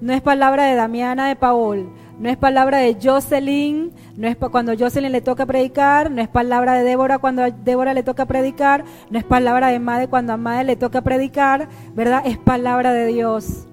No 0.00 0.12
es 0.12 0.20
palabra 0.20 0.64
de 0.64 0.74
Damiana 0.74 1.28
de 1.28 1.36
Paul 1.36 1.90
no 2.18 2.28
es 2.28 2.36
palabra 2.36 2.78
de 2.78 2.96
Jocelyn, 3.02 3.92
no 4.16 4.28
es 4.28 4.36
cuando 4.36 4.72
Jocelyn 4.78 5.10
le 5.10 5.20
toca 5.20 5.46
predicar, 5.46 6.10
no 6.10 6.22
es 6.22 6.28
palabra 6.28 6.74
de 6.74 6.84
Débora 6.84 7.18
cuando 7.18 7.42
a 7.42 7.50
Débora 7.50 7.92
le 7.92 8.02
toca 8.02 8.26
predicar, 8.26 8.84
no 9.10 9.18
es 9.18 9.24
palabra 9.24 9.68
de 9.68 9.80
Made 9.80 10.08
cuando 10.08 10.32
a 10.32 10.36
Made 10.36 10.64
le 10.64 10.76
toca 10.76 11.02
predicar, 11.02 11.68
¿verdad? 11.94 12.22
Es 12.24 12.38
palabra 12.38 12.92
de 12.92 13.06
Dios. 13.06 13.66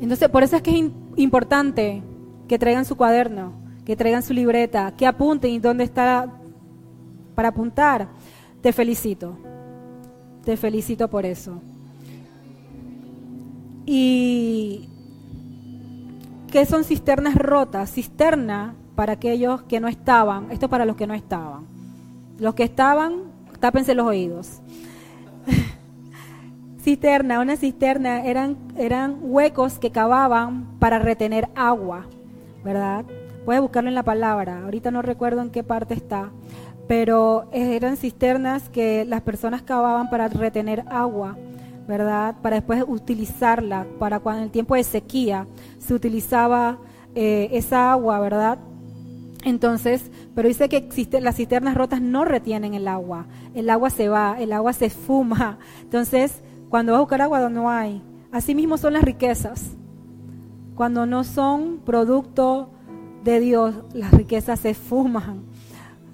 Entonces, 0.00 0.28
por 0.28 0.42
eso 0.42 0.56
es 0.56 0.62
que 0.62 0.70
es 0.70 0.76
importante 1.18 2.02
que 2.48 2.58
traigan 2.58 2.84
su 2.84 2.96
cuaderno, 2.96 3.52
que 3.84 3.96
traigan 3.96 4.22
su 4.22 4.32
libreta, 4.32 4.94
que 4.96 5.06
apunten 5.06 5.50
y 5.50 5.58
dónde 5.58 5.84
está 5.84 6.32
para 7.34 7.48
apuntar. 7.48 8.08
Te 8.62 8.72
felicito. 8.72 9.36
Te 10.44 10.56
felicito 10.56 11.08
por 11.08 11.26
eso. 11.26 11.60
Y 13.84 14.88
¿Qué 16.50 16.64
son 16.64 16.82
cisternas 16.82 17.34
rotas? 17.34 17.92
Cisterna 17.92 18.74
para 18.94 19.14
aquellos 19.14 19.62
que 19.62 19.80
no 19.80 19.88
estaban, 19.88 20.50
esto 20.50 20.70
para 20.70 20.86
los 20.86 20.96
que 20.96 21.06
no 21.06 21.12
estaban. 21.12 21.66
Los 22.38 22.54
que 22.54 22.62
estaban, 22.62 23.24
tápense 23.60 23.94
los 23.94 24.06
oídos. 24.06 24.60
Cisterna, 26.80 27.40
una 27.40 27.56
cisterna 27.56 28.24
eran, 28.24 28.56
eran 28.76 29.18
huecos 29.20 29.78
que 29.78 29.90
cavaban 29.90 30.78
para 30.78 30.98
retener 30.98 31.48
agua, 31.54 32.06
¿verdad? 32.64 33.04
Puedes 33.44 33.62
buscarlo 33.62 33.88
en 33.88 33.94
la 33.94 34.02
palabra, 34.02 34.62
ahorita 34.64 34.90
no 34.90 35.02
recuerdo 35.02 35.42
en 35.42 35.50
qué 35.50 35.62
parte 35.62 35.94
está, 35.94 36.30
pero 36.86 37.48
eran 37.52 37.96
cisternas 37.96 38.68
que 38.68 39.04
las 39.04 39.22
personas 39.22 39.62
cavaban 39.62 40.10
para 40.10 40.28
retener 40.28 40.84
agua. 40.88 41.36
¿verdad? 41.88 42.36
Para 42.42 42.56
después 42.56 42.84
utilizarla, 42.86 43.86
para 43.98 44.20
cuando 44.20 44.40
en 44.40 44.44
el 44.44 44.50
tiempo 44.50 44.74
de 44.74 44.84
sequía 44.84 45.46
se 45.78 45.94
utilizaba 45.94 46.76
eh, 47.14 47.48
esa 47.52 47.92
agua, 47.92 48.20
¿verdad? 48.20 48.58
Entonces, 49.44 50.10
pero 50.34 50.48
dice 50.48 50.68
que 50.68 50.86
las 51.20 51.36
cisternas 51.36 51.74
rotas 51.74 52.02
no 52.02 52.26
retienen 52.26 52.74
el 52.74 52.86
agua, 52.88 53.26
el 53.54 53.70
agua 53.70 53.88
se 53.88 54.08
va, 54.08 54.36
el 54.38 54.52
agua 54.52 54.74
se 54.74 54.90
fuma. 54.90 55.58
Entonces, 55.82 56.42
cuando 56.68 56.92
vas 56.92 56.98
a 56.98 57.02
buscar 57.02 57.22
agua 57.22 57.48
no 57.48 57.70
hay. 57.70 58.02
Así 58.30 58.54
mismo 58.54 58.76
son 58.76 58.92
las 58.92 59.02
riquezas. 59.02 59.76
Cuando 60.74 61.06
no 61.06 61.24
son 61.24 61.78
producto 61.84 62.70
de 63.24 63.40
Dios, 63.40 63.74
las 63.94 64.12
riquezas 64.12 64.60
se 64.60 64.74
fuman. 64.74 65.42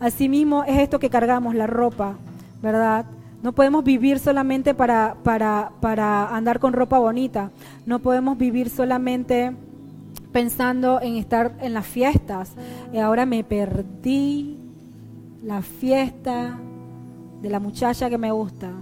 Asimismo 0.01 0.65
es 0.65 0.79
esto 0.79 0.99
que 0.99 1.11
cargamos, 1.11 1.55
la 1.55 1.67
ropa, 1.67 2.17
¿verdad? 2.63 3.07
No 3.43 3.53
podemos 3.53 3.85
vivir 3.85 4.19
solamente 4.19 4.75
para, 4.75 5.17
para, 5.23 5.73
para 5.81 6.35
andar 6.35 6.61
con 6.61 6.73
ropa 6.73 6.99
bonita. 6.99 7.51
No 7.85 7.99
podemos 7.99 8.39
vivir 8.39 8.71
solamente 8.71 9.55
pensando 10.33 11.01
en 11.01 11.17
estar 11.17 11.57
en 11.61 11.75
las 11.75 11.87
fiestas. 11.87 12.55
Y 12.93 12.99
ahora 12.99 13.27
me 13.27 13.45
perdí 13.45 14.59
la 15.43 15.63
fiesta 15.63 16.59
de 17.43 17.51
la 17.51 17.61
muchacha 17.61 18.09
que 18.09 18.19
me 18.19 18.33
gusta. 18.33 18.73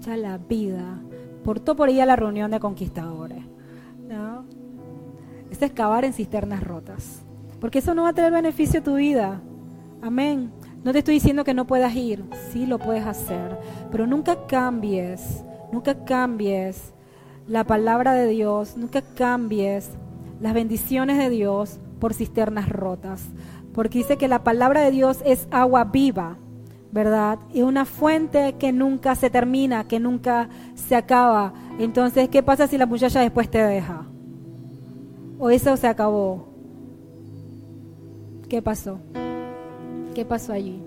Ya 0.00 0.16
la 0.16 0.36
vida. 0.36 1.00
Portó 1.44 1.76
por 1.76 1.88
ella 1.88 2.06
la 2.06 2.16
reunión 2.16 2.50
de 2.50 2.60
conquistadores. 2.60 3.44
¿no? 4.08 4.44
Es 5.50 5.62
excavar 5.62 6.04
en 6.04 6.12
cisternas 6.12 6.62
rotas. 6.62 7.22
Porque 7.60 7.80
eso 7.80 7.94
no 7.94 8.04
va 8.04 8.10
a 8.10 8.14
traer 8.14 8.32
beneficio 8.32 8.80
a 8.80 8.84
tu 8.84 8.94
vida. 8.94 9.40
Amén. 10.02 10.50
No 10.82 10.92
te 10.92 11.00
estoy 11.00 11.14
diciendo 11.14 11.44
que 11.44 11.52
no 11.52 11.66
puedas 11.66 11.94
ir, 11.94 12.24
sí 12.50 12.64
lo 12.64 12.78
puedes 12.78 13.04
hacer, 13.04 13.58
pero 13.90 14.06
nunca 14.06 14.46
cambies, 14.46 15.44
nunca 15.70 16.06
cambies 16.06 16.94
la 17.46 17.64
palabra 17.64 18.14
de 18.14 18.26
Dios, 18.28 18.78
nunca 18.78 19.02
cambies 19.02 19.90
las 20.40 20.54
bendiciones 20.54 21.18
de 21.18 21.28
Dios 21.28 21.80
por 21.98 22.14
cisternas 22.14 22.70
rotas, 22.70 23.24
porque 23.74 23.98
dice 23.98 24.16
que 24.16 24.26
la 24.26 24.42
palabra 24.42 24.80
de 24.80 24.90
Dios 24.90 25.18
es 25.26 25.48
agua 25.50 25.84
viva, 25.84 26.38
¿verdad? 26.92 27.38
Y 27.52 27.62
una 27.62 27.84
fuente 27.84 28.56
que 28.58 28.72
nunca 28.72 29.14
se 29.14 29.30
termina, 29.30 29.86
que 29.86 30.00
nunca 30.00 30.48
se 30.74 30.96
acaba. 30.96 31.52
Entonces, 31.78 32.28
¿qué 32.28 32.42
pasa 32.42 32.66
si 32.66 32.78
la 32.78 32.86
muchacha 32.86 33.20
después 33.20 33.50
te 33.50 33.62
deja? 33.62 34.06
¿O 35.38 35.50
eso 35.50 35.76
se 35.76 35.86
acabó? 35.86 36.48
¿Qué 38.48 38.60
pasó? 38.60 38.98
qué 40.14 40.24
pasó 40.24 40.52
allí. 40.52 40.80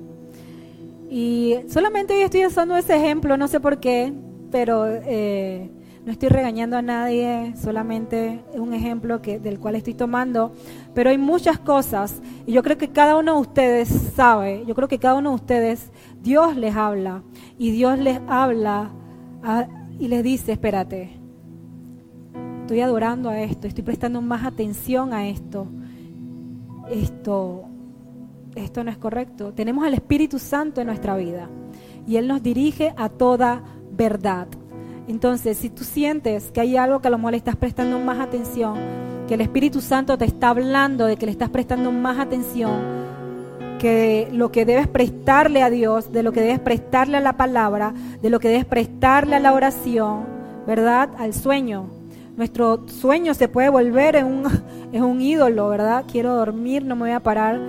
Y 1.09 1.55
solamente 1.67 2.13
hoy 2.13 2.21
estoy 2.21 2.45
usando 2.45 2.75
ese 2.75 2.95
ejemplo, 2.95 3.37
no 3.37 3.47
sé 3.47 3.59
por 3.59 3.79
qué, 3.79 4.13
pero 4.51 4.85
eh, 4.87 5.69
no 6.05 6.11
estoy 6.11 6.29
regañando 6.29 6.77
a 6.77 6.81
nadie, 6.81 7.53
solamente 7.61 8.43
es 8.53 8.59
un 8.59 8.73
ejemplo 8.73 9.21
que, 9.21 9.39
del 9.39 9.59
cual 9.59 9.75
estoy 9.75 9.93
tomando. 9.93 10.53
Pero 10.93 11.09
hay 11.09 11.17
muchas 11.17 11.57
cosas 11.59 12.21
y 12.45 12.51
yo 12.53 12.61
creo 12.63 12.77
que 12.77 12.89
cada 12.89 13.17
uno 13.17 13.35
de 13.35 13.41
ustedes 13.41 13.89
sabe, 14.15 14.63
yo 14.67 14.75
creo 14.75 14.87
que 14.87 14.99
cada 14.99 15.15
uno 15.15 15.31
de 15.31 15.35
ustedes, 15.35 15.91
Dios 16.21 16.55
les 16.55 16.75
habla 16.75 17.23
y 17.57 17.71
Dios 17.71 17.97
les 17.97 18.19
habla 18.27 18.91
y 19.99 20.07
les 20.07 20.23
dice, 20.23 20.51
espérate, 20.51 21.19
estoy 22.61 22.81
adorando 22.81 23.29
a 23.29 23.41
esto, 23.41 23.67
estoy 23.67 23.83
prestando 23.83 24.21
más 24.21 24.45
atención 24.45 25.13
a 25.13 25.27
esto. 25.27 25.67
Esto, 26.89 27.63
esto 28.55 28.83
no 28.83 28.91
es 28.91 28.97
correcto. 28.97 29.53
Tenemos 29.53 29.85
al 29.85 29.93
Espíritu 29.93 30.37
Santo 30.37 30.81
en 30.81 30.87
nuestra 30.87 31.15
vida 31.15 31.49
y 32.07 32.17
Él 32.17 32.27
nos 32.27 32.43
dirige 32.43 32.93
a 32.97 33.09
toda 33.09 33.63
verdad. 33.91 34.47
Entonces, 35.07 35.57
si 35.57 35.69
tú 35.69 35.83
sientes 35.83 36.51
que 36.51 36.61
hay 36.61 36.77
algo 36.77 37.01
que 37.01 37.07
a 37.07 37.11
lo 37.11 37.17
mejor 37.17 37.31
le 37.31 37.37
estás 37.37 37.55
prestando 37.55 37.99
más 37.99 38.19
atención, 38.19 38.77
que 39.27 39.35
el 39.35 39.41
Espíritu 39.41 39.81
Santo 39.81 40.17
te 40.17 40.25
está 40.25 40.49
hablando 40.49 41.05
de 41.05 41.17
que 41.17 41.25
le 41.25 41.31
estás 41.31 41.49
prestando 41.49 41.91
más 41.91 42.19
atención, 42.19 43.03
que 43.79 44.29
lo 44.31 44.51
que 44.51 44.65
debes 44.65 44.87
prestarle 44.87 45.61
a 45.61 45.69
Dios, 45.69 46.11
de 46.11 46.23
lo 46.23 46.31
que 46.31 46.41
debes 46.41 46.59
prestarle 46.59 47.17
a 47.17 47.21
la 47.21 47.37
palabra, 47.37 47.93
de 48.21 48.29
lo 48.29 48.39
que 48.39 48.49
debes 48.49 48.65
prestarle 48.65 49.35
a 49.35 49.39
la 49.39 49.53
oración, 49.53 50.25
¿verdad? 50.67 51.09
Al 51.17 51.33
sueño, 51.33 51.87
nuestro 52.35 52.87
sueño 52.87 53.33
se 53.33 53.47
puede 53.47 53.69
volver 53.69 54.15
en 54.15 54.25
un, 54.25 54.43
en 54.91 55.03
un 55.03 55.21
ídolo, 55.21 55.69
¿verdad? 55.69 56.05
Quiero 56.11 56.35
dormir, 56.35 56.83
no 56.83 56.95
me 56.95 57.01
voy 57.01 57.11
a 57.11 57.19
parar, 57.21 57.59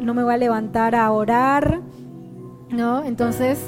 no 0.00 0.14
me 0.14 0.22
voy 0.22 0.34
a 0.34 0.38
levantar 0.38 0.94
a 0.94 1.10
orar, 1.10 1.80
¿no? 2.70 3.04
Entonces, 3.04 3.58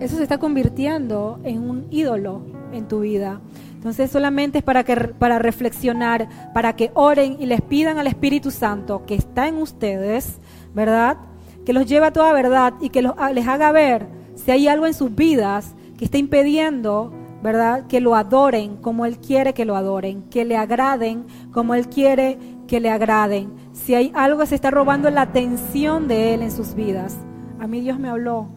eso 0.00 0.16
se 0.16 0.22
está 0.22 0.38
convirtiendo 0.38 1.38
en 1.44 1.68
un 1.68 1.86
ídolo 1.90 2.42
en 2.72 2.86
tu 2.86 3.00
vida. 3.00 3.40
Entonces 3.84 4.10
solamente 4.10 4.58
es 4.58 4.64
para, 4.64 4.82
que, 4.82 4.96
para 4.96 5.38
reflexionar, 5.38 6.26
para 6.54 6.74
que 6.74 6.90
oren 6.94 7.36
y 7.38 7.44
les 7.44 7.60
pidan 7.60 7.98
al 7.98 8.06
Espíritu 8.06 8.50
Santo 8.50 9.04
que 9.04 9.14
está 9.14 9.46
en 9.46 9.58
ustedes, 9.58 10.38
¿verdad? 10.74 11.18
Que 11.66 11.74
los 11.74 11.84
lleve 11.84 12.06
a 12.06 12.10
toda 12.10 12.32
verdad 12.32 12.72
y 12.80 12.88
que 12.88 13.02
les 13.02 13.46
haga 13.46 13.72
ver 13.72 14.06
si 14.36 14.50
hay 14.50 14.68
algo 14.68 14.86
en 14.86 14.94
sus 14.94 15.14
vidas 15.14 15.74
que 15.98 16.06
está 16.06 16.16
impidiendo 16.16 17.12
¿verdad? 17.42 17.86
Que 17.88 18.00
lo 18.00 18.14
adoren 18.14 18.78
como 18.78 19.04
Él 19.04 19.18
quiere 19.18 19.52
que 19.52 19.66
lo 19.66 19.76
adoren, 19.76 20.22
que 20.30 20.46
le 20.46 20.56
agraden 20.56 21.26
como 21.52 21.74
Él 21.74 21.90
quiere 21.90 22.38
que 22.66 22.80
le 22.80 22.88
agraden. 22.88 23.52
Si 23.74 23.94
hay 23.94 24.12
algo 24.14 24.40
que 24.40 24.46
se 24.46 24.54
está 24.54 24.70
robando 24.70 25.10
la 25.10 25.20
atención 25.20 26.08
de 26.08 26.32
Él 26.32 26.40
en 26.40 26.50
sus 26.50 26.74
vidas, 26.74 27.18
a 27.60 27.66
mí 27.66 27.82
Dios 27.82 27.98
me 27.98 28.08
habló 28.08 28.48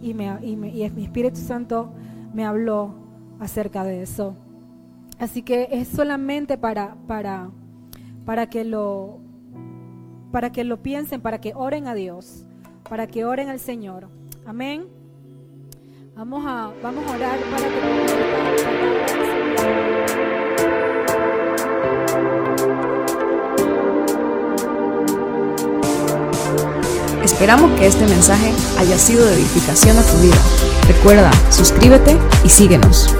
y, 0.00 0.14
me, 0.14 0.38
y, 0.40 0.52
y 0.52 0.90
mi 0.90 1.04
Espíritu 1.04 1.36
Santo 1.36 1.92
me 2.32 2.46
habló 2.46 2.94
acerca 3.40 3.84
de 3.84 4.00
eso. 4.00 4.34
Así 5.20 5.42
que 5.42 5.68
es 5.70 5.86
solamente 5.86 6.56
para, 6.56 6.96
para, 7.06 7.50
para, 8.24 8.48
que 8.48 8.64
lo, 8.64 9.18
para 10.32 10.50
que 10.50 10.64
lo 10.64 10.82
piensen, 10.82 11.20
para 11.20 11.42
que 11.42 11.52
oren 11.54 11.86
a 11.86 11.94
Dios, 11.94 12.46
para 12.88 13.06
que 13.06 13.26
oren 13.26 13.50
al 13.50 13.60
Señor. 13.60 14.08
Amén. 14.46 14.86
Vamos 16.16 16.42
a, 16.46 16.72
vamos 16.82 17.06
a 17.06 17.16
orar 17.16 17.38
para 17.50 17.68
que 17.68 17.80
Esperamos 27.22 27.78
que 27.78 27.86
este 27.86 28.06
mensaje 28.06 28.52
haya 28.78 28.98
sido 28.98 29.24
de 29.26 29.34
edificación 29.34 29.98
a 29.98 30.02
tu 30.02 30.16
vida. 30.18 30.36
Recuerda, 30.88 31.30
suscríbete 31.50 32.18
y 32.44 32.48
síguenos. 32.48 33.14